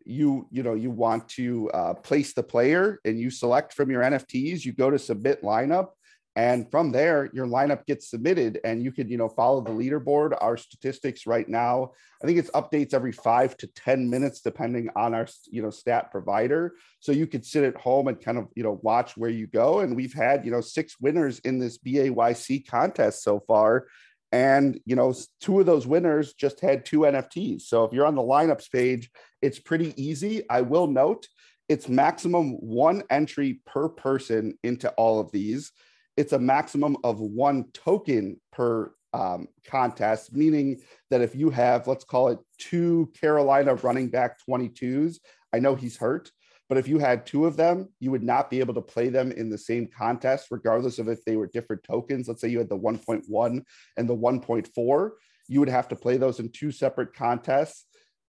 you 0.07 0.47
you 0.51 0.63
know 0.63 0.73
you 0.73 0.89
want 0.89 1.27
to 1.27 1.69
uh, 1.71 1.93
place 1.93 2.33
the 2.33 2.43
player 2.43 2.99
and 3.05 3.19
you 3.19 3.29
select 3.29 3.73
from 3.73 3.91
your 3.91 4.01
nfts 4.01 4.63
you 4.63 4.73
go 4.73 4.89
to 4.89 4.99
submit 4.99 5.43
lineup. 5.43 5.89
And 6.35 6.69
from 6.69 6.91
there 6.91 7.31
your 7.33 7.47
lineup 7.47 7.87
gets 7.87 8.11
submitted 8.11 8.59
and 8.63 8.83
you 8.83 8.91
can 8.91 9.09
you 9.09 9.17
know 9.17 9.27
follow 9.27 9.59
the 9.59 9.71
leaderboard. 9.71 10.37
Our 10.39 10.55
statistics 10.55 11.25
right 11.25 11.49
now 11.49 11.91
i 12.21 12.25
think 12.25 12.39
it's 12.39 12.51
updates 12.51 12.93
every 12.93 13.11
five 13.11 13.57
to 13.57 13.67
ten 13.67 14.09
minutes 14.09 14.41
depending 14.41 14.89
on 14.95 15.13
our 15.13 15.27
you 15.47 15.61
know 15.61 15.71
stat 15.71 16.11
provider. 16.11 16.75
So 16.99 17.11
you 17.11 17.27
could 17.27 17.43
sit 17.43 17.63
at 17.63 17.75
home 17.75 18.07
and 18.07 18.21
kind 18.21 18.37
of 18.37 18.47
you 18.55 18.63
know 18.63 18.79
watch 18.83 19.17
where 19.17 19.31
you 19.31 19.47
go. 19.47 19.79
And 19.79 19.95
we've 19.95 20.13
had 20.13 20.45
you 20.45 20.51
know 20.51 20.61
six 20.61 20.95
winners 20.99 21.39
in 21.39 21.59
this 21.59 21.79
bayc 21.79 22.67
contest 22.67 23.23
so 23.23 23.39
far 23.47 23.87
and 24.31 24.79
you 24.85 24.95
know 24.95 25.13
two 25.39 25.59
of 25.59 25.65
those 25.65 25.87
winners 25.87 26.33
just 26.33 26.59
had 26.59 26.85
two 26.85 26.99
nfts 26.99 27.61
so 27.61 27.85
if 27.85 27.93
you're 27.93 28.05
on 28.05 28.15
the 28.15 28.21
lineups 28.21 28.69
page 28.69 29.09
it's 29.41 29.59
pretty 29.59 29.93
easy. 30.01 30.43
I 30.49 30.61
will 30.61 30.87
note 30.87 31.27
it's 31.69 31.89
maximum 31.89 32.53
one 32.53 33.03
entry 33.09 33.61
per 33.65 33.89
person 33.89 34.57
into 34.63 34.89
all 34.91 35.19
of 35.19 35.31
these. 35.31 35.71
It's 36.15 36.33
a 36.33 36.39
maximum 36.39 36.97
of 37.03 37.19
one 37.19 37.65
token 37.73 38.39
per 38.51 38.91
um, 39.13 39.47
contest, 39.65 40.33
meaning 40.35 40.81
that 41.09 41.21
if 41.21 41.35
you 41.35 41.49
have, 41.49 41.87
let's 41.87 42.03
call 42.03 42.29
it 42.29 42.39
two 42.57 43.11
Carolina 43.19 43.75
running 43.75 44.09
back 44.09 44.37
22s, 44.49 45.17
I 45.53 45.59
know 45.59 45.75
he's 45.75 45.97
hurt, 45.97 46.31
but 46.69 46.77
if 46.77 46.87
you 46.87 46.99
had 46.99 47.25
two 47.25 47.45
of 47.45 47.57
them, 47.57 47.89
you 47.99 48.11
would 48.11 48.23
not 48.23 48.49
be 48.49 48.59
able 48.59 48.73
to 48.73 48.81
play 48.81 49.09
them 49.09 49.31
in 49.31 49.49
the 49.49 49.57
same 49.57 49.87
contest, 49.87 50.47
regardless 50.51 50.99
of 50.99 51.07
if 51.07 51.23
they 51.25 51.35
were 51.35 51.47
different 51.47 51.83
tokens. 51.83 52.27
Let's 52.27 52.41
say 52.41 52.49
you 52.49 52.59
had 52.59 52.69
the 52.69 52.77
1.1 52.77 53.63
and 53.97 54.09
the 54.09 54.15
1.4, 54.15 55.09
you 55.47 55.59
would 55.59 55.69
have 55.69 55.87
to 55.87 55.95
play 55.95 56.17
those 56.17 56.39
in 56.39 56.49
two 56.51 56.71
separate 56.71 57.13
contests 57.13 57.85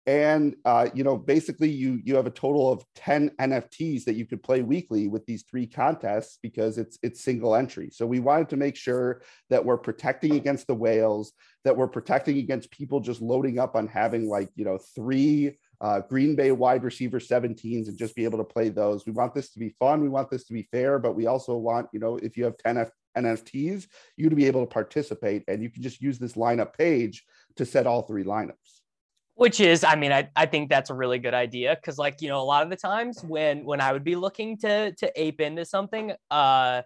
and 0.08 0.56
uh, 0.66 0.88
you 0.94 1.04
know 1.04 1.18
basically 1.18 1.70
you 1.70 2.00
you 2.04 2.16
have 2.16 2.28
a 2.28 2.32
total 2.32 2.72
of 2.72 2.86
10 2.96 3.32
nfts 3.40 4.04
that 4.04 4.16
you 4.16 4.26
could 4.26 4.44
play 4.44 4.62
weekly 4.62 5.08
with 5.08 5.26
these 5.26 5.44
three 5.50 5.66
contests 5.66 6.38
because 6.42 6.78
it's 6.78 7.00
it's 7.02 7.24
single 7.24 7.56
entry 7.56 7.90
so 7.92 8.06
we 8.06 8.20
wanted 8.20 8.50
to 8.50 8.58
make 8.58 8.76
sure 8.76 9.22
that 9.50 9.64
we're 9.64 9.78
protecting 9.78 10.36
against 10.36 10.68
the 10.68 10.76
whales 10.76 11.34
that 11.64 11.76
we're 11.76 11.88
protecting 11.88 12.38
against 12.38 12.70
people 12.72 13.00
just 13.00 13.22
loading 13.22 13.58
up 13.58 13.76
on 13.76 13.88
having 13.88 14.28
like 14.28 14.50
you 14.56 14.66
know 14.66 14.78
three 14.78 15.58
uh, 15.82 16.02
green 16.02 16.36
bay 16.36 16.52
wide 16.52 16.84
receiver 16.84 17.20
17s 17.20 17.88
and 17.88 17.98
just 17.98 18.16
be 18.16 18.24
able 18.24 18.38
to 18.38 18.44
play 18.44 18.70
those. 18.70 19.06
We 19.06 19.12
want 19.12 19.34
this 19.34 19.52
to 19.52 19.60
be 19.60 19.70
fun. 19.80 20.02
We 20.02 20.10
want 20.10 20.30
this 20.30 20.46
to 20.46 20.54
be 20.54 20.68
fair 20.72 21.00
but 21.00 21.16
we 21.16 21.28
also 21.28 21.56
want 21.56 21.88
you 21.94 22.00
know 22.00 22.18
if 22.18 22.38
you 22.38 22.44
have 22.44 22.58
10 22.58 22.78
F- 22.78 22.92
nfts 23.18 23.88
you 24.18 24.30
to 24.30 24.36
be 24.36 24.46
able 24.46 24.62
to 24.62 24.68
participate 24.68 25.44
and 25.48 25.64
you 25.64 25.70
can 25.70 25.82
just 25.82 26.02
use 26.02 26.20
this 26.20 26.34
lineup 26.34 26.74
page 26.78 27.24
to 27.56 27.66
set 27.66 27.88
all 27.88 28.02
three 28.02 28.24
lineups. 28.24 28.82
Which 29.36 29.60
is 29.60 29.84
i 29.84 29.96
mean 29.96 30.12
i, 30.12 30.30
I 30.36 30.46
think 30.46 30.70
that's 30.70 30.90
a 30.90 30.94
really 30.94 31.20
good 31.20 31.34
idea 31.34 31.76
because 31.76 31.98
like 31.98 32.22
you 32.22 32.30
know 32.30 32.40
a 32.40 32.44
lot 32.44 32.64
of 32.64 32.70
the 32.70 32.76
times 32.76 33.24
when 33.24 33.66
when 33.66 33.82
i 33.82 33.92
would 33.92 34.04
be 34.04 34.16
looking 34.16 34.58
to 34.60 34.94
to 34.94 35.22
ape 35.22 35.42
into 35.42 35.66
something 35.66 36.14
uh 36.32 36.82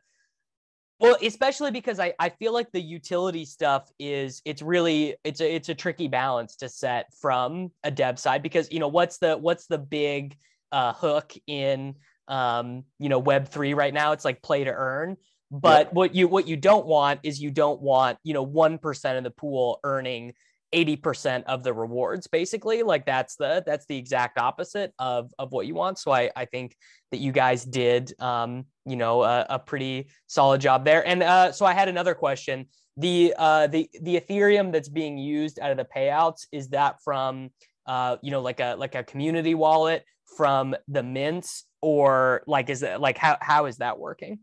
well 1.00 1.16
especially 1.24 1.72
because 1.72 2.00
i 2.00 2.14
i 2.20 2.30
feel 2.30 2.54
like 2.54 2.72
the 2.72 2.82
utility 2.82 3.46
stuff 3.46 3.92
is 4.00 4.42
it's 4.46 4.62
really 4.62 5.16
it's 5.24 5.42
a 5.42 5.56
it's 5.56 5.70
a 5.70 5.76
tricky 5.76 6.08
balance 6.08 6.56
to 6.56 6.70
set 6.70 7.08
from 7.20 7.72
a 7.84 7.92
dev 7.92 8.20
side 8.20 8.44
because 8.44 8.72
you 8.72 8.80
know 8.80 8.88
what's 8.88 9.18
the 9.18 9.38
what's 9.38 9.68
the 9.68 9.78
big 9.78 10.36
uh 10.72 10.94
hook 10.94 11.34
in 11.48 11.96
um 12.28 12.84
you 13.00 13.10
know 13.10 13.20
web 13.20 13.48
3 13.48 13.74
right 13.74 13.94
now 13.94 14.12
it's 14.12 14.26
like 14.26 14.42
play 14.42 14.64
to 14.64 14.72
earn 14.72 15.18
but 15.52 15.88
yep. 15.88 15.94
what 15.94 16.16
you 16.16 16.28
what 16.28 16.48
you 16.48 16.56
don't 16.56 16.86
want 16.86 17.20
is 17.24 17.42
you 17.42 17.50
don't 17.50 17.82
want 17.82 18.18
you 18.24 18.34
know 18.34 18.46
1% 18.46 19.18
of 19.18 19.24
the 19.24 19.32
pool 19.32 19.80
earning 19.84 20.34
80% 20.74 21.44
of 21.46 21.64
the 21.64 21.74
rewards 21.74 22.28
basically 22.28 22.84
like 22.84 23.06
that's 23.06 23.36
the 23.36 23.64
that's 23.66 23.86
the 23.88 23.98
exact 23.98 24.38
opposite 24.38 24.94
of 25.00 25.32
of 25.40 25.52
what 25.52 25.66
you 25.66 25.74
want 25.74 25.98
so 25.98 26.12
i 26.12 26.30
i 26.36 26.46
think 26.46 26.76
that 27.12 27.18
you 27.18 27.32
guys 27.32 27.66
did 27.66 28.14
um 28.22 28.66
you 28.86 28.96
know 28.96 29.24
a, 29.24 29.46
a 29.50 29.60
pretty 29.60 30.10
solid 30.28 30.62
job 30.62 30.86
there 30.86 31.06
and 31.08 31.24
uh 31.24 31.52
so 31.52 31.66
i 31.66 31.74
had 31.74 31.90
another 31.90 32.14
question 32.14 32.68
the 33.00 33.34
uh, 33.38 33.68
the 33.68 33.90
the 34.02 34.20
Ethereum 34.20 34.72
that's 34.72 34.90
being 34.90 35.18
used 35.18 35.60
out 35.60 35.72
of 35.72 35.78
the 35.78 35.86
payouts 35.86 36.48
is 36.52 36.70
that 36.70 37.02
from 37.02 37.50
uh, 37.86 38.18
you 38.22 38.30
know 38.30 38.42
like 38.42 38.60
a 38.60 38.76
like 38.78 38.96
a 38.96 39.04
community 39.04 39.56
wallet 39.56 40.04
from 40.36 40.76
the 40.90 41.02
mints 41.02 41.66
or 41.82 42.44
like 42.46 42.70
is 42.70 42.84
it 42.84 43.00
like 43.00 43.18
how 43.18 43.38
how 43.40 43.66
is 43.66 43.78
that 43.78 43.98
working? 43.98 44.40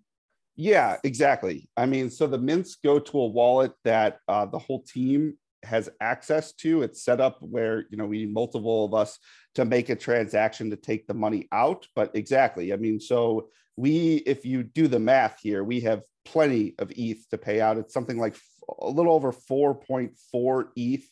Yeah, 0.56 0.96
exactly. 1.04 1.68
I 1.76 1.84
mean, 1.84 2.08
so 2.08 2.26
the 2.26 2.38
mints 2.38 2.76
go 2.76 2.98
to 2.98 3.18
a 3.18 3.26
wallet 3.26 3.72
that 3.84 4.20
uh, 4.26 4.46
the 4.46 4.58
whole 4.58 4.82
team 4.82 5.36
has 5.66 5.88
access 6.00 6.52
to. 6.54 6.82
It's 6.82 7.04
set 7.04 7.20
up 7.20 7.38
where 7.40 7.84
you 7.90 7.96
know 7.96 8.06
we 8.06 8.18
need 8.18 8.32
multiple 8.32 8.84
of 8.84 8.94
us 8.94 9.18
to 9.54 9.64
make 9.64 9.88
a 9.88 9.96
transaction 9.96 10.70
to 10.70 10.76
take 10.76 11.06
the 11.06 11.14
money 11.14 11.48
out. 11.52 11.86
But 11.94 12.12
exactly, 12.14 12.72
I 12.72 12.76
mean, 12.76 13.00
so 13.00 13.48
we, 13.76 14.16
if 14.26 14.44
you 14.44 14.62
do 14.62 14.88
the 14.88 14.98
math 14.98 15.40
here, 15.42 15.62
we 15.62 15.80
have 15.80 16.02
plenty 16.24 16.74
of 16.78 16.90
ETH 16.96 17.28
to 17.30 17.38
pay 17.38 17.60
out. 17.60 17.76
It's 17.76 17.94
something 17.94 18.18
like 18.18 18.36
a 18.80 18.88
little 18.88 19.12
over 19.12 19.32
4.4 19.32 20.64
ETH 20.76 21.10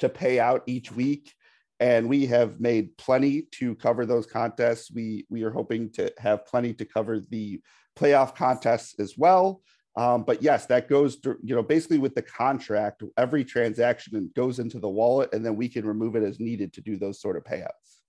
to 0.00 0.08
pay 0.08 0.40
out 0.40 0.62
each 0.66 0.90
week. 0.92 1.32
And 1.78 2.08
we 2.08 2.26
have 2.26 2.58
made 2.58 2.96
plenty 2.96 3.42
to 3.52 3.74
cover 3.74 4.06
those 4.06 4.26
contests. 4.26 4.90
We 4.90 5.26
we 5.28 5.42
are 5.42 5.50
hoping 5.50 5.92
to 5.92 6.10
have 6.18 6.46
plenty 6.46 6.72
to 6.74 6.84
cover 6.86 7.20
the 7.20 7.60
playoff 7.98 8.34
contests 8.34 8.98
as 8.98 9.16
well. 9.18 9.62
Um, 9.96 10.24
but 10.24 10.42
yes, 10.42 10.66
that 10.66 10.88
goes, 10.88 11.16
to, 11.20 11.36
you 11.42 11.54
know, 11.54 11.62
basically 11.62 11.98
with 11.98 12.14
the 12.14 12.22
contract, 12.22 13.02
every 13.16 13.44
transaction 13.44 14.30
goes 14.36 14.58
into 14.58 14.78
the 14.78 14.88
wallet, 14.88 15.32
and 15.32 15.44
then 15.44 15.56
we 15.56 15.68
can 15.68 15.86
remove 15.86 16.16
it 16.16 16.22
as 16.22 16.38
needed 16.38 16.72
to 16.74 16.82
do 16.82 16.96
those 16.96 17.18
sort 17.18 17.36
of 17.36 17.44
payouts. 17.44 18.02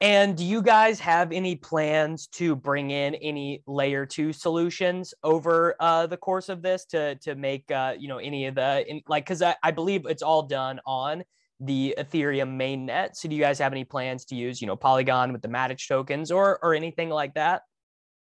And 0.00 0.34
do 0.36 0.44
you 0.44 0.62
guys 0.62 0.98
have 1.00 1.30
any 1.30 1.56
plans 1.56 2.26
to 2.28 2.56
bring 2.56 2.90
in 2.90 3.14
any 3.16 3.62
layer 3.66 4.06
two 4.06 4.32
solutions 4.32 5.12
over 5.22 5.76
uh, 5.78 6.06
the 6.06 6.16
course 6.16 6.48
of 6.48 6.62
this 6.62 6.86
to 6.86 7.16
to 7.16 7.34
make 7.34 7.70
uh, 7.70 7.94
you 7.98 8.08
know 8.08 8.16
any 8.16 8.46
of 8.46 8.54
the 8.54 8.82
in, 8.88 9.02
like 9.08 9.26
because 9.26 9.42
I, 9.42 9.56
I 9.62 9.72
believe 9.72 10.06
it's 10.06 10.22
all 10.22 10.44
done 10.44 10.80
on 10.86 11.22
the 11.60 11.94
Ethereum 11.98 12.56
mainnet. 12.56 13.14
So 13.14 13.28
do 13.28 13.36
you 13.36 13.42
guys 13.42 13.58
have 13.58 13.72
any 13.72 13.84
plans 13.84 14.24
to 14.26 14.34
use 14.34 14.62
you 14.62 14.66
know 14.66 14.74
Polygon 14.74 15.34
with 15.34 15.42
the 15.42 15.48
Matic 15.48 15.86
tokens 15.86 16.30
or 16.30 16.58
or 16.62 16.74
anything 16.74 17.10
like 17.10 17.34
that? 17.34 17.60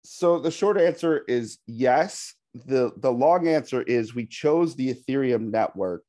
So 0.04 0.40
the 0.40 0.52
short 0.52 0.78
answer 0.78 1.24
is 1.30 1.60
yes 1.66 2.34
the 2.54 2.92
the 2.98 3.12
long 3.12 3.48
answer 3.48 3.82
is 3.82 4.14
we 4.14 4.26
chose 4.26 4.76
the 4.76 4.94
Ethereum 4.94 5.52
network 5.52 6.04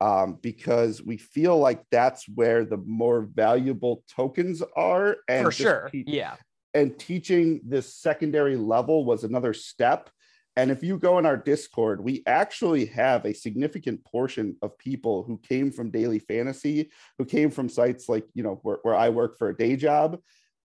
um, 0.00 0.38
because 0.40 1.02
we 1.02 1.16
feel 1.16 1.58
like 1.58 1.82
that's 1.90 2.28
where 2.28 2.64
the 2.64 2.78
more 2.78 3.22
valuable 3.22 4.02
tokens 4.08 4.62
are. 4.76 5.16
And 5.28 5.44
for 5.44 5.52
sure, 5.52 5.88
te- 5.90 6.04
yeah. 6.06 6.36
And 6.72 6.96
teaching 6.98 7.60
this 7.64 7.94
secondary 7.94 8.56
level 8.56 9.04
was 9.04 9.24
another 9.24 9.52
step. 9.52 10.08
And 10.56 10.70
if 10.70 10.82
you 10.82 10.98
go 10.98 11.18
in 11.18 11.26
our 11.26 11.36
Discord, 11.36 12.02
we 12.02 12.22
actually 12.26 12.86
have 12.86 13.24
a 13.24 13.32
significant 13.32 14.04
portion 14.04 14.56
of 14.62 14.78
people 14.78 15.22
who 15.24 15.38
came 15.38 15.70
from 15.70 15.90
daily 15.90 16.18
fantasy, 16.18 16.90
who 17.18 17.24
came 17.24 17.50
from 17.50 17.68
sites 17.68 18.08
like, 18.08 18.26
you 18.34 18.42
know, 18.42 18.60
where, 18.62 18.78
where 18.82 18.94
I 18.94 19.08
work 19.08 19.38
for 19.38 19.48
a 19.48 19.56
day 19.56 19.76
job 19.76 20.18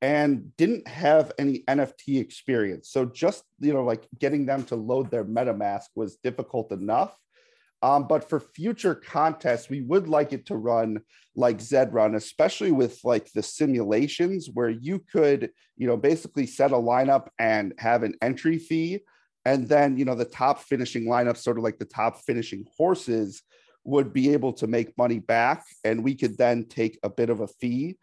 and 0.03 0.57
didn't 0.57 0.89
have 0.89 1.33
any 1.39 1.61
NFT 1.69 2.21
experience. 2.21 2.91
So 2.91 3.05
just, 3.05 3.45
you 3.59 3.73
know, 3.73 3.85
like 3.85 4.07
getting 4.19 4.47
them 4.47 4.65
to 4.65 4.77
load 4.77 5.11
their 5.11 5.25
MetaMask 5.25 5.87
was 5.95 6.17
difficult 6.17 6.73
enough. 6.73 7.17
Um, 7.83 8.07
but 8.07 8.29
for 8.29 8.41
future 8.41 8.95
contests, 8.95 9.71
we 9.71 9.81
would 9.83 10.07
like 10.07 10.33
it 10.33 10.47
to 10.47 10.57
run 10.57 11.01
like 11.35 11.61
Zed 11.61 11.95
Run, 11.95 12.15
especially 12.15 12.73
with 12.73 13.01
like 13.05 13.33
the 13.33 13.43
simulations 13.43 14.51
where 14.53 14.69
you 14.69 14.99
could, 14.99 15.51
you 15.77 15.87
know, 15.87 15.97
basically 15.97 16.47
set 16.47 16.73
a 16.73 16.77
lineup 16.77 17.29
and 17.39 17.73
have 17.79 18.03
an 18.03 18.15
entry 18.21 18.59
fee. 18.59 19.01
And 19.47 19.67
then, 19.67 19.97
you 19.97 20.05
know, 20.05 20.15
the 20.15 20.27
top 20.27 20.61
finishing 20.61 21.07
lineup, 21.07 21.39
sort 21.39 21.57
of 21.57 21.65
like 21.65 21.79
the 21.79 21.87
top 21.87 22.21
finishing 22.21 22.67
horses, 22.77 23.43
would 23.85 24.13
be 24.13 24.35
able 24.35 24.53
to 24.55 24.67
make 24.67 24.97
money 24.99 25.19
back. 25.19 25.65
And 25.83 26.05
we 26.05 26.15
could 26.15 26.37
then 26.37 26.67
take 26.67 26.99
a 27.03 27.09
bit 27.09 27.31
of 27.31 27.41
a 27.41 27.47
fee 27.47 27.97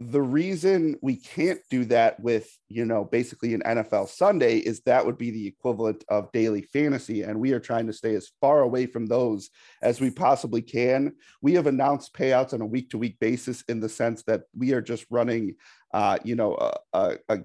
the 0.00 0.22
reason 0.22 0.96
we 1.02 1.16
can't 1.16 1.58
do 1.70 1.84
that 1.84 2.20
with 2.20 2.56
you 2.68 2.84
know 2.84 3.04
basically 3.04 3.52
an 3.52 3.62
NFL 3.62 4.08
Sunday 4.08 4.58
is 4.58 4.80
that 4.82 5.04
would 5.04 5.18
be 5.18 5.32
the 5.32 5.46
equivalent 5.46 6.04
of 6.08 6.30
daily 6.30 6.62
fantasy 6.62 7.22
and 7.22 7.40
we 7.40 7.52
are 7.52 7.58
trying 7.58 7.88
to 7.88 7.92
stay 7.92 8.14
as 8.14 8.30
far 8.40 8.60
away 8.60 8.86
from 8.86 9.06
those 9.06 9.50
as 9.82 10.00
we 10.00 10.10
possibly 10.10 10.62
can. 10.62 11.14
We 11.42 11.54
have 11.54 11.66
announced 11.66 12.14
payouts 12.14 12.54
on 12.54 12.60
a 12.60 12.66
week 12.66 12.90
to 12.90 12.98
week 12.98 13.18
basis 13.18 13.62
in 13.62 13.80
the 13.80 13.88
sense 13.88 14.22
that 14.24 14.42
we 14.56 14.72
are 14.72 14.82
just 14.82 15.04
running 15.10 15.56
uh, 15.92 16.18
you 16.22 16.36
know 16.36 16.56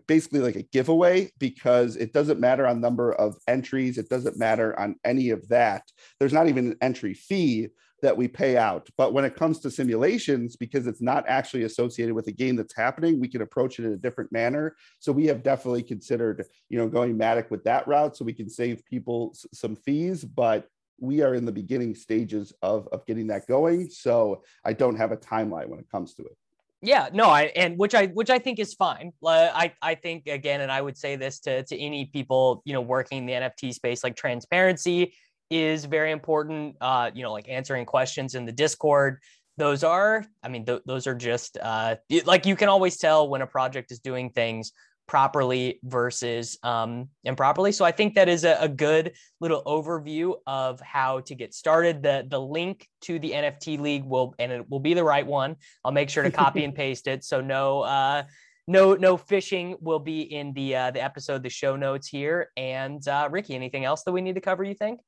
basically 0.06 0.40
like 0.40 0.56
a 0.56 0.64
giveaway 0.64 1.32
because 1.40 1.96
it 1.96 2.14
doesn't 2.14 2.40
matter 2.40 2.68
on 2.68 2.80
number 2.80 3.14
of 3.14 3.36
entries 3.48 3.98
it 3.98 4.10
doesn't 4.10 4.38
matter 4.38 4.80
on 4.80 4.96
any 5.04 5.32
of 5.32 5.48
that. 5.50 5.92
There's 6.20 6.34
not 6.34 6.50
even 6.50 6.68
an 6.68 6.78
entry 6.82 7.16
fee 7.16 7.70
that 8.04 8.16
we 8.16 8.28
pay 8.28 8.58
out. 8.58 8.90
But 8.98 9.14
when 9.14 9.24
it 9.24 9.36
comes 9.36 9.60
to 9.62 9.72
simulations, 9.72 10.58
because 10.58 10.88
it's 10.88 11.02
not 11.02 11.24
actually 11.28 11.64
associated 11.64 12.14
with 12.14 12.28
a 12.28 12.32
game 12.32 12.58
that's 12.58 12.76
happening, 12.76 13.20
we 13.20 13.30
can 13.30 13.42
approach 13.42 13.80
it 13.80 13.86
in 13.86 13.94
a 13.94 13.98
different 13.98 14.32
manner. 14.32 14.76
So 15.00 15.12
we 15.14 15.26
have 15.28 15.42
definitely 15.42 15.84
considered, 15.84 16.46
you 16.70 16.78
know, 16.78 16.88
going 16.88 17.18
Matic 17.18 17.50
with 17.50 17.64
that 17.64 17.88
route 17.88 18.18
so 18.18 18.26
we 18.26 18.34
can 18.34 18.50
save 18.50 18.86
people 18.86 19.34
some 19.54 19.78
fees. 19.78 20.26
But 20.26 20.68
we 21.00 21.22
are 21.22 21.34
in 21.34 21.46
the 21.46 21.52
beginning 21.52 21.96
stages 21.96 22.54
of, 22.62 22.90
of 22.92 23.06
getting 23.06 23.28
that 23.28 23.48
going. 23.48 23.90
So 23.90 24.44
I 24.66 24.74
don't 24.74 24.98
have 24.98 25.14
a 25.14 25.18
timeline 25.18 25.68
when 25.68 25.80
it 25.80 25.90
comes 25.90 26.14
to 26.16 26.24
it. 26.24 26.38
Yeah, 26.86 27.08
no, 27.14 27.30
I 27.30 27.44
and 27.56 27.78
which 27.78 27.96
I 27.96 28.08
which 28.08 28.30
I 28.30 28.40
think 28.40 28.60
is 28.60 28.74
fine. 28.74 29.14
I 29.26 29.72
I 29.82 29.96
think 29.96 30.28
again, 30.28 30.60
and 30.60 30.70
I 30.70 30.82
would 30.82 30.98
say 30.98 31.16
this 31.16 31.40
to 31.42 31.64
to 31.64 31.80
any 31.80 32.08
people 32.08 32.62
you 32.66 32.74
know 32.74 32.82
working 32.82 33.20
in 33.20 33.26
the 33.26 33.32
NFT 33.32 33.74
space, 33.74 34.04
like 34.04 34.18
transparency 34.18 35.14
is 35.54 35.86
very 35.86 36.12
important. 36.12 36.76
Uh, 36.82 37.12
you 37.14 37.24
know, 37.24 37.32
like 37.32 37.50
answering 37.50 37.86
questions 37.86 38.36
in 38.36 38.46
the 38.46 38.52
Discord. 38.52 39.20
Those 39.58 39.84
are, 39.84 40.26
I 40.42 40.48
mean, 40.48 40.66
th- 40.66 40.82
those 40.86 41.06
are 41.06 41.14
just 41.14 41.58
uh, 41.62 41.96
like 42.26 42.46
you 42.48 42.56
can 42.56 42.70
always 42.70 42.98
tell 42.98 43.30
when 43.30 43.44
a 43.44 43.48
project 43.48 43.92
is 43.92 44.00
doing 44.00 44.32
things 44.32 44.72
properly 45.08 45.80
versus 45.84 46.58
um, 46.64 47.10
improperly. 47.24 47.72
So 47.72 47.86
I 47.86 47.92
think 47.92 48.16
that 48.16 48.30
is 48.30 48.46
a, 48.46 48.58
a, 48.60 48.68
good 48.68 49.14
little 49.42 49.62
overview 49.66 50.36
of 50.48 50.80
how 50.80 51.20
to 51.22 51.36
get 51.36 51.54
started. 51.54 52.02
The 52.02 52.26
the 52.28 52.40
link 52.40 52.88
to 53.02 53.20
the 53.20 53.32
NFT 53.32 53.80
league 53.80 54.06
will 54.06 54.34
and 54.40 54.52
it 54.52 54.70
will 54.70 54.80
be 54.80 54.94
the 54.94 55.04
right 55.04 55.26
one. 55.26 55.58
I'll 55.84 55.92
make 55.92 56.10
sure 56.10 56.24
to 56.24 56.32
copy 56.32 56.64
and 56.64 56.74
paste 56.84 57.08
it. 57.08 57.24
So 57.24 57.42
no 57.42 57.82
uh, 57.82 58.24
no 58.68 58.96
no 58.96 59.18
phishing 59.18 59.76
will 59.82 60.00
be 60.00 60.22
in 60.22 60.54
the 60.54 60.76
uh, 60.76 60.92
the 60.92 61.04
episode, 61.04 61.44
the 61.44 61.50
show 61.50 61.76
notes 61.76 62.08
here. 62.08 62.50
And 62.56 63.06
uh, 63.08 63.28
Ricky, 63.32 63.56
anything 63.56 63.86
else 63.86 64.04
that 64.04 64.14
we 64.14 64.22
need 64.22 64.36
to 64.36 64.42
cover? 64.42 64.64
You 64.64 64.76
think? 64.76 65.02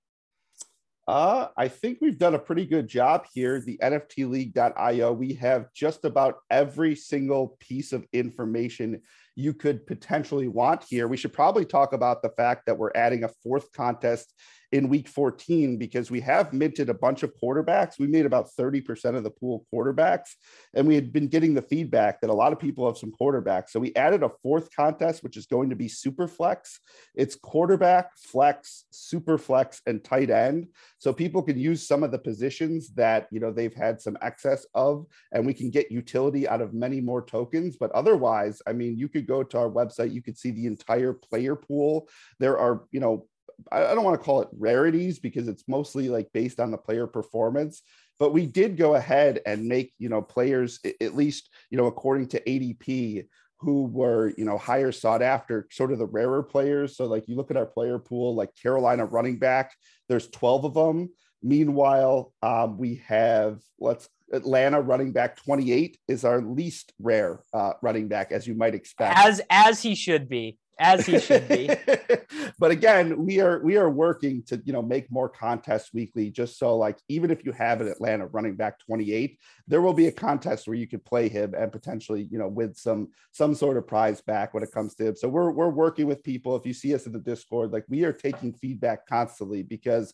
Uh, 1.08 1.50
I 1.56 1.68
think 1.68 2.00
we've 2.02 2.18
done 2.18 2.34
a 2.34 2.40
pretty 2.40 2.66
good 2.66 2.88
job 2.88 3.28
here. 3.32 3.60
The 3.60 3.78
NFTleague.io, 3.78 5.14
we 5.14 5.34
have 5.34 5.72
just 5.74 6.04
about 6.04 6.38
every 6.50 6.96
single 6.96 7.58
piece 7.60 7.94
of 7.94 8.08
information 8.12 9.02
you 9.36 9.54
could 9.54 9.86
potentially 9.86 10.48
want 10.48 10.84
here. 10.90 11.08
We 11.08 11.18
should 11.18 11.34
probably 11.34 11.66
talk 11.66 11.94
about 11.94 12.24
the 12.24 12.30
fact 12.30 12.66
that 12.66 12.78
we're 12.78 12.92
adding 12.96 13.24
a 13.24 13.30
fourth 13.44 13.72
contest 13.72 14.34
in 14.72 14.90
week 14.90 15.08
14 15.08 15.78
because 15.78 16.12
we 16.12 16.20
have 16.22 16.54
minted 16.54 16.90
a 16.90 16.94
bunch 16.94 17.24
of 17.24 17.34
quarterbacks. 17.42 18.00
We 18.00 18.08
made 18.08 18.26
about 18.26 18.50
30% 18.58 19.16
of 19.16 19.24
the 19.24 19.32
pool 19.32 19.66
quarterbacks, 19.74 20.30
and 20.74 20.88
we 20.88 20.96
had 20.96 21.14
been 21.14 21.28
getting 21.28 21.54
the 21.54 21.62
feedback 21.62 22.22
that 22.22 22.30
a 22.30 22.34
lot 22.34 22.54
of 22.54 22.60
people 22.60 22.86
have 22.86 22.98
some 22.98 23.12
quarterbacks. 23.12 23.70
So 23.70 23.80
we 23.80 23.96
added 23.96 24.24
a 24.24 24.32
fourth 24.42 24.70
contest, 24.76 25.24
which 25.24 25.38
is 25.38 25.46
going 25.46 25.70
to 25.70 25.76
be 25.76 25.88
super 25.88 26.28
flex. 26.28 26.80
It's 27.14 27.36
quarterback, 27.36 28.12
flex, 28.18 28.86
super 28.92 29.38
flex, 29.38 29.82
and 29.86 30.04
tight 30.04 30.30
end. 30.30 30.68
So 31.00 31.14
people 31.14 31.42
can 31.42 31.58
use 31.58 31.88
some 31.88 32.04
of 32.04 32.12
the 32.12 32.20
positions 32.20 32.94
that 32.96 33.28
you 33.32 33.40
know 33.40 33.52
they've 33.52 33.74
had 33.74 34.02
some 34.02 34.18
excess 34.22 34.66
of, 34.74 35.06
and 35.32 35.46
we 35.46 35.54
can 35.54 35.70
get 35.70 35.92
utility 35.92 36.48
out 36.48 36.62
of 36.62 36.74
many 36.74 37.02
more 37.02 37.22
tokens. 37.22 37.78
But 37.78 37.92
otherwise, 37.92 38.62
I 38.68 38.74
mean, 38.74 38.98
you 38.98 39.08
could 39.08 39.28
go 39.28 39.44
to 39.44 39.58
our 39.58 39.70
website, 39.70 40.14
you 40.14 40.22
could 40.22 40.38
see 40.38 40.52
the 40.52 40.66
entire 40.66 41.14
player 41.14 41.56
pool. 41.56 42.08
There 42.40 42.58
are, 42.58 42.84
you 42.92 43.00
know, 43.00 43.28
I 43.72 43.94
don't 43.94 44.04
want 44.04 44.20
to 44.20 44.24
call 44.24 44.42
it 44.42 44.50
rarities 44.58 45.20
because 45.20 45.48
it's 45.48 45.64
mostly 45.68 46.10
like 46.10 46.28
based 46.34 46.60
on 46.60 46.72
the 46.72 46.78
player 46.78 47.08
performance. 47.08 47.82
But 48.18 48.34
we 48.34 48.46
did 48.46 48.78
go 48.78 48.96
ahead 48.96 49.42
and 49.46 49.68
make, 49.68 49.94
you 50.00 50.10
know, 50.10 50.22
players 50.22 50.80
at 51.02 51.16
least, 51.16 51.50
you 51.70 51.78
know, 51.78 51.88
according 51.88 52.28
to 52.30 52.42
ADP, 52.42 53.26
who 53.60 53.86
were, 53.86 54.34
you 54.38 54.46
know, 54.46 54.58
higher 54.58 54.92
sought 54.92 55.22
after, 55.22 55.68
sort 55.72 55.92
of 55.92 56.00
the 56.00 56.06
rarer 56.06 56.44
players. 56.44 56.96
So 56.96 57.06
like 57.06 57.28
you 57.28 57.36
look 57.36 57.52
at 57.52 57.58
our 57.58 57.66
player 57.66 58.00
pool, 58.00 58.36
like 58.36 58.52
Carolina 58.62 59.06
running 59.06 59.38
back, 59.40 59.74
there's 60.08 60.30
12 60.30 60.66
of 60.66 60.74
them. 60.74 61.10
Meanwhile, 61.42 62.34
um, 62.42 62.78
we 62.78 63.04
have 63.08 63.60
let's 63.80 64.10
Atlanta 64.32 64.82
running 64.82 65.12
back 65.12 65.38
28 65.38 65.98
is 66.08 66.26
our 66.26 66.42
least 66.42 66.94
rare 67.00 67.44
uh, 67.54 67.74
running 67.82 68.08
back, 68.08 68.32
as 68.32 68.48
you 68.48 68.56
might 68.56 68.74
expect. 68.74 69.18
As 69.18 69.42
as 69.50 69.82
he 69.82 69.96
should 69.96 70.28
be 70.28 70.58
as 70.80 71.06
he 71.06 71.20
should 71.20 71.48
be. 71.48 71.70
but 72.60 72.72
again, 72.72 73.26
we 73.26 73.40
are 73.40 73.62
we 73.64 73.78
are 73.78 73.90
working 73.90 74.44
to 74.44 74.62
you 74.66 74.74
know 74.74 74.82
make 74.82 75.12
more 75.12 75.30
contests 75.30 75.94
weekly, 75.94 76.30
just 76.30 76.58
so 76.58 76.78
like 76.78 76.98
even 77.08 77.32
if 77.32 77.46
you 77.46 77.52
have 77.52 77.82
an 77.82 77.88
Atlanta 77.88 78.28
running 78.28 78.56
back 78.56 78.80
28, 78.80 79.40
there 79.68 79.82
will 79.82 79.94
be 79.94 80.08
a 80.08 80.12
contest 80.12 80.68
where 80.68 80.76
you 80.76 80.88
could 80.88 81.06
play 81.06 81.30
him 81.30 81.54
and 81.58 81.72
potentially 81.72 82.28
you 82.32 82.38
know 82.38 82.48
with 82.48 82.78
some 82.78 83.10
some 83.32 83.56
sort 83.56 83.78
of 83.78 83.88
prize 83.88 84.22
back 84.22 84.54
when 84.54 84.64
it 84.64 84.72
comes 84.72 84.96
to 84.96 85.08
him. 85.08 85.16
So 85.16 85.28
we're 85.28 85.52
we're 85.52 85.70
working 85.70 86.08
with 86.08 86.24
people. 86.24 86.56
If 86.56 86.66
you 86.66 86.74
see 86.74 86.94
us 86.94 87.06
in 87.06 87.14
the 87.14 87.20
Discord, 87.20 87.72
like 87.72 87.86
we 87.90 88.04
are 88.04 88.14
taking 88.14 88.54
feedback 88.54 89.08
constantly 89.08 89.64
because 89.64 90.14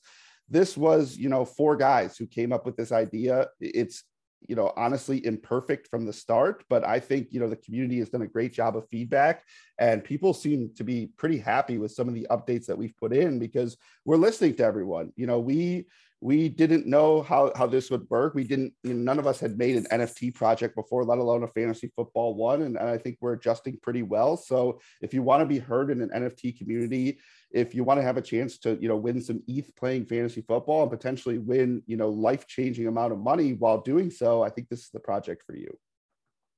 this 0.52 0.76
was, 0.76 1.17
you 1.17 1.30
know, 1.30 1.45
four 1.45 1.78
guys 1.78 2.17
who 2.17 2.28
came 2.28 2.52
up 2.52 2.65
with 2.65 2.76
this 2.76 2.91
idea. 2.91 3.47
It's 3.62 4.04
you 4.48 4.56
know, 4.56 4.74
honestly 4.76 5.26
imperfect 5.26 5.88
from 5.88 6.06
the 6.06 6.14
start, 6.14 6.64
but 6.70 6.86
I 6.86 7.00
think, 7.00 7.28
you 7.32 7.40
know, 7.40 7.50
the 7.50 7.56
community 7.56 8.00
has 8.00 8.10
done 8.10 8.22
a 8.22 8.28
great 8.28 8.54
job 8.54 8.76
of 8.76 8.88
feedback 8.90 9.44
and 9.78 10.04
people 10.04 10.34
seem 10.34 10.72
to 10.76 10.84
be 10.84 11.08
pretty 11.18 11.38
happy 11.38 11.78
with 11.78 11.92
some 11.92 12.08
of 12.08 12.14
the 12.14 12.28
updates 12.30 12.66
that 12.66 12.78
we've 12.78 12.98
put 12.98 13.14
in 13.14 13.40
because 13.40 13.78
we're 14.06 14.18
listening 14.18 14.56
to 14.56 14.64
everyone. 14.64 15.12
You 15.16 15.28
know, 15.28 15.40
we 15.40 15.88
we 16.22 16.50
didn't 16.50 16.86
know 16.86 17.24
how 17.24 17.52
how 17.56 17.66
this 17.66 17.90
would 17.90 18.08
work. 18.10 18.36
We 18.36 18.44
didn't, 18.44 18.74
you 18.84 18.94
know, 18.94 19.00
none 19.02 19.18
of 19.18 19.26
us 19.26 19.40
had 19.40 19.58
made 19.58 19.76
an 19.76 19.88
NFT 19.92 20.36
project 20.36 20.76
before, 20.76 21.04
let 21.04 21.18
alone 21.18 21.44
a 21.44 21.48
fantasy 21.48 21.92
football 21.96 22.36
one. 22.36 22.62
And, 22.62 22.78
and 22.78 22.88
I 22.88 22.98
think 23.00 23.18
we're 23.20 23.34
adjusting 23.34 23.78
pretty 23.82 24.04
well. 24.04 24.38
So 24.38 24.80
if 25.02 25.16
you 25.16 25.24
want 25.24 25.42
to 25.42 25.48
be 25.48 25.58
heard 25.58 25.90
in 25.90 26.00
an 26.02 26.10
NFT 26.10 26.60
community, 26.60 27.20
if 27.52 27.74
you 27.74 27.84
want 27.84 28.00
to 28.00 28.04
have 28.04 28.18
a 28.18 28.22
chance 28.22 28.60
to, 28.60 28.78
you 28.80 28.88
know, 28.88 28.98
win 28.98 29.20
some 29.20 29.42
ETH 29.48 29.76
playing 29.76 30.06
fantasy 30.06 30.42
football 30.42 30.84
and 30.84 30.92
potentially 30.92 31.40
win, 31.40 31.82
you 31.88 31.98
know, 31.98 32.10
life-changing 32.10 32.88
amount 32.88 33.14
of 33.14 33.20
money 33.20 33.54
while 33.54 33.82
doing 33.82 34.12
so, 34.12 34.44
I 34.44 34.50
think 34.50 34.70
this 34.70 34.82
is 34.82 34.90
the 34.94 35.00
project 35.00 35.44
for 35.46 35.56
you. 35.56 35.76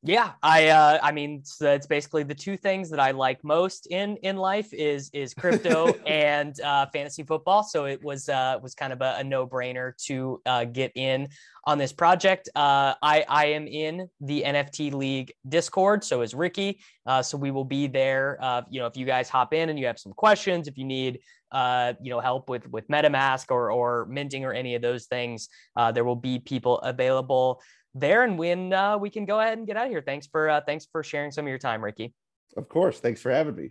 Yeah, 0.05 0.31
I 0.43 0.67
uh, 0.67 0.99
I 1.01 1.13
mean 1.13 1.39
it's, 1.39 1.61
it's, 1.61 1.87
basically 1.87 2.23
the 2.23 2.35
two 2.35 2.57
things 2.57 2.89
that 2.89 2.99
I 2.99 3.11
like 3.11 3.41
most 3.41 3.87
in 3.87 4.17
in 4.17 4.35
life 4.35 4.73
is 4.73 5.09
is 5.13 5.33
crypto 5.33 5.93
and 6.05 6.59
uh, 6.59 6.87
fantasy 6.91 7.23
football. 7.23 7.63
So 7.63 7.85
it 7.85 8.03
was 8.03 8.27
uh, 8.27 8.59
was 8.61 8.75
kind 8.75 8.91
of 8.91 9.01
a, 9.01 9.15
a 9.19 9.23
no 9.23 9.47
brainer 9.47 9.95
to 10.07 10.41
uh, 10.45 10.65
get 10.65 10.91
in 10.95 11.29
on 11.63 11.77
this 11.77 11.93
project. 11.93 12.49
Uh, 12.53 12.95
I 13.01 13.23
I 13.29 13.45
am 13.45 13.65
in 13.65 14.09
the 14.19 14.43
NFT 14.45 14.93
League 14.93 15.33
Discord. 15.47 16.03
So 16.03 16.21
is 16.21 16.33
Ricky. 16.33 16.81
Uh, 17.05 17.21
so 17.21 17.37
we 17.37 17.51
will 17.51 17.63
be 17.63 17.87
there. 17.87 18.37
Uh, 18.41 18.63
you 18.69 18.81
know, 18.81 18.87
if 18.87 18.97
you 18.97 19.05
guys 19.05 19.29
hop 19.29 19.53
in 19.53 19.69
and 19.69 19.79
you 19.79 19.85
have 19.85 19.99
some 19.99 20.11
questions, 20.11 20.67
if 20.67 20.77
you 20.77 20.83
need 20.83 21.19
uh, 21.53 21.93
you 22.01 22.09
know 22.09 22.19
help 22.19 22.49
with 22.49 22.67
with 22.69 22.85
MetaMask 22.89 23.51
or 23.51 23.71
or 23.71 24.05
minting 24.07 24.43
or 24.43 24.51
any 24.51 24.75
of 24.75 24.81
those 24.81 25.05
things, 25.05 25.47
uh, 25.77 25.93
there 25.93 26.03
will 26.03 26.17
be 26.17 26.39
people 26.39 26.79
available 26.79 27.61
there 27.95 28.23
and 28.23 28.37
when 28.37 28.73
uh, 28.73 28.97
we 28.97 29.09
can 29.09 29.25
go 29.25 29.39
ahead 29.39 29.57
and 29.57 29.67
get 29.67 29.77
out 29.77 29.85
of 29.85 29.91
here. 29.91 30.01
Thanks 30.01 30.27
for 30.27 30.49
uh, 30.49 30.61
thanks 30.65 30.87
for 30.91 31.03
sharing 31.03 31.31
some 31.31 31.45
of 31.45 31.49
your 31.49 31.59
time, 31.59 31.83
Ricky. 31.83 32.13
Of 32.57 32.69
course. 32.69 32.99
Thanks 32.99 33.21
for 33.21 33.31
having 33.31 33.55
me. 33.55 33.69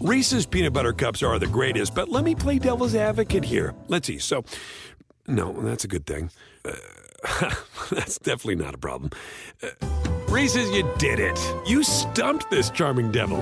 Reese's 0.00 0.46
peanut 0.46 0.72
butter 0.72 0.92
cups 0.92 1.22
are 1.22 1.38
the 1.38 1.46
greatest, 1.46 1.94
but 1.94 2.08
let 2.08 2.22
me 2.22 2.34
play 2.34 2.58
devil's 2.58 2.94
advocate 2.94 3.44
here. 3.44 3.74
Let's 3.88 4.06
see. 4.06 4.18
So, 4.18 4.44
no, 5.26 5.52
that's 5.52 5.84
a 5.84 5.88
good 5.88 6.06
thing. 6.06 6.30
Uh, 6.64 7.54
that's 7.90 8.18
definitely 8.18 8.56
not 8.56 8.74
a 8.74 8.78
problem. 8.78 9.10
Uh, 9.62 9.68
Reese's, 10.28 10.70
you 10.70 10.88
did 10.98 11.18
it. 11.18 11.38
You 11.66 11.82
stumped 11.82 12.50
this 12.50 12.70
charming 12.70 13.10
devil. 13.10 13.40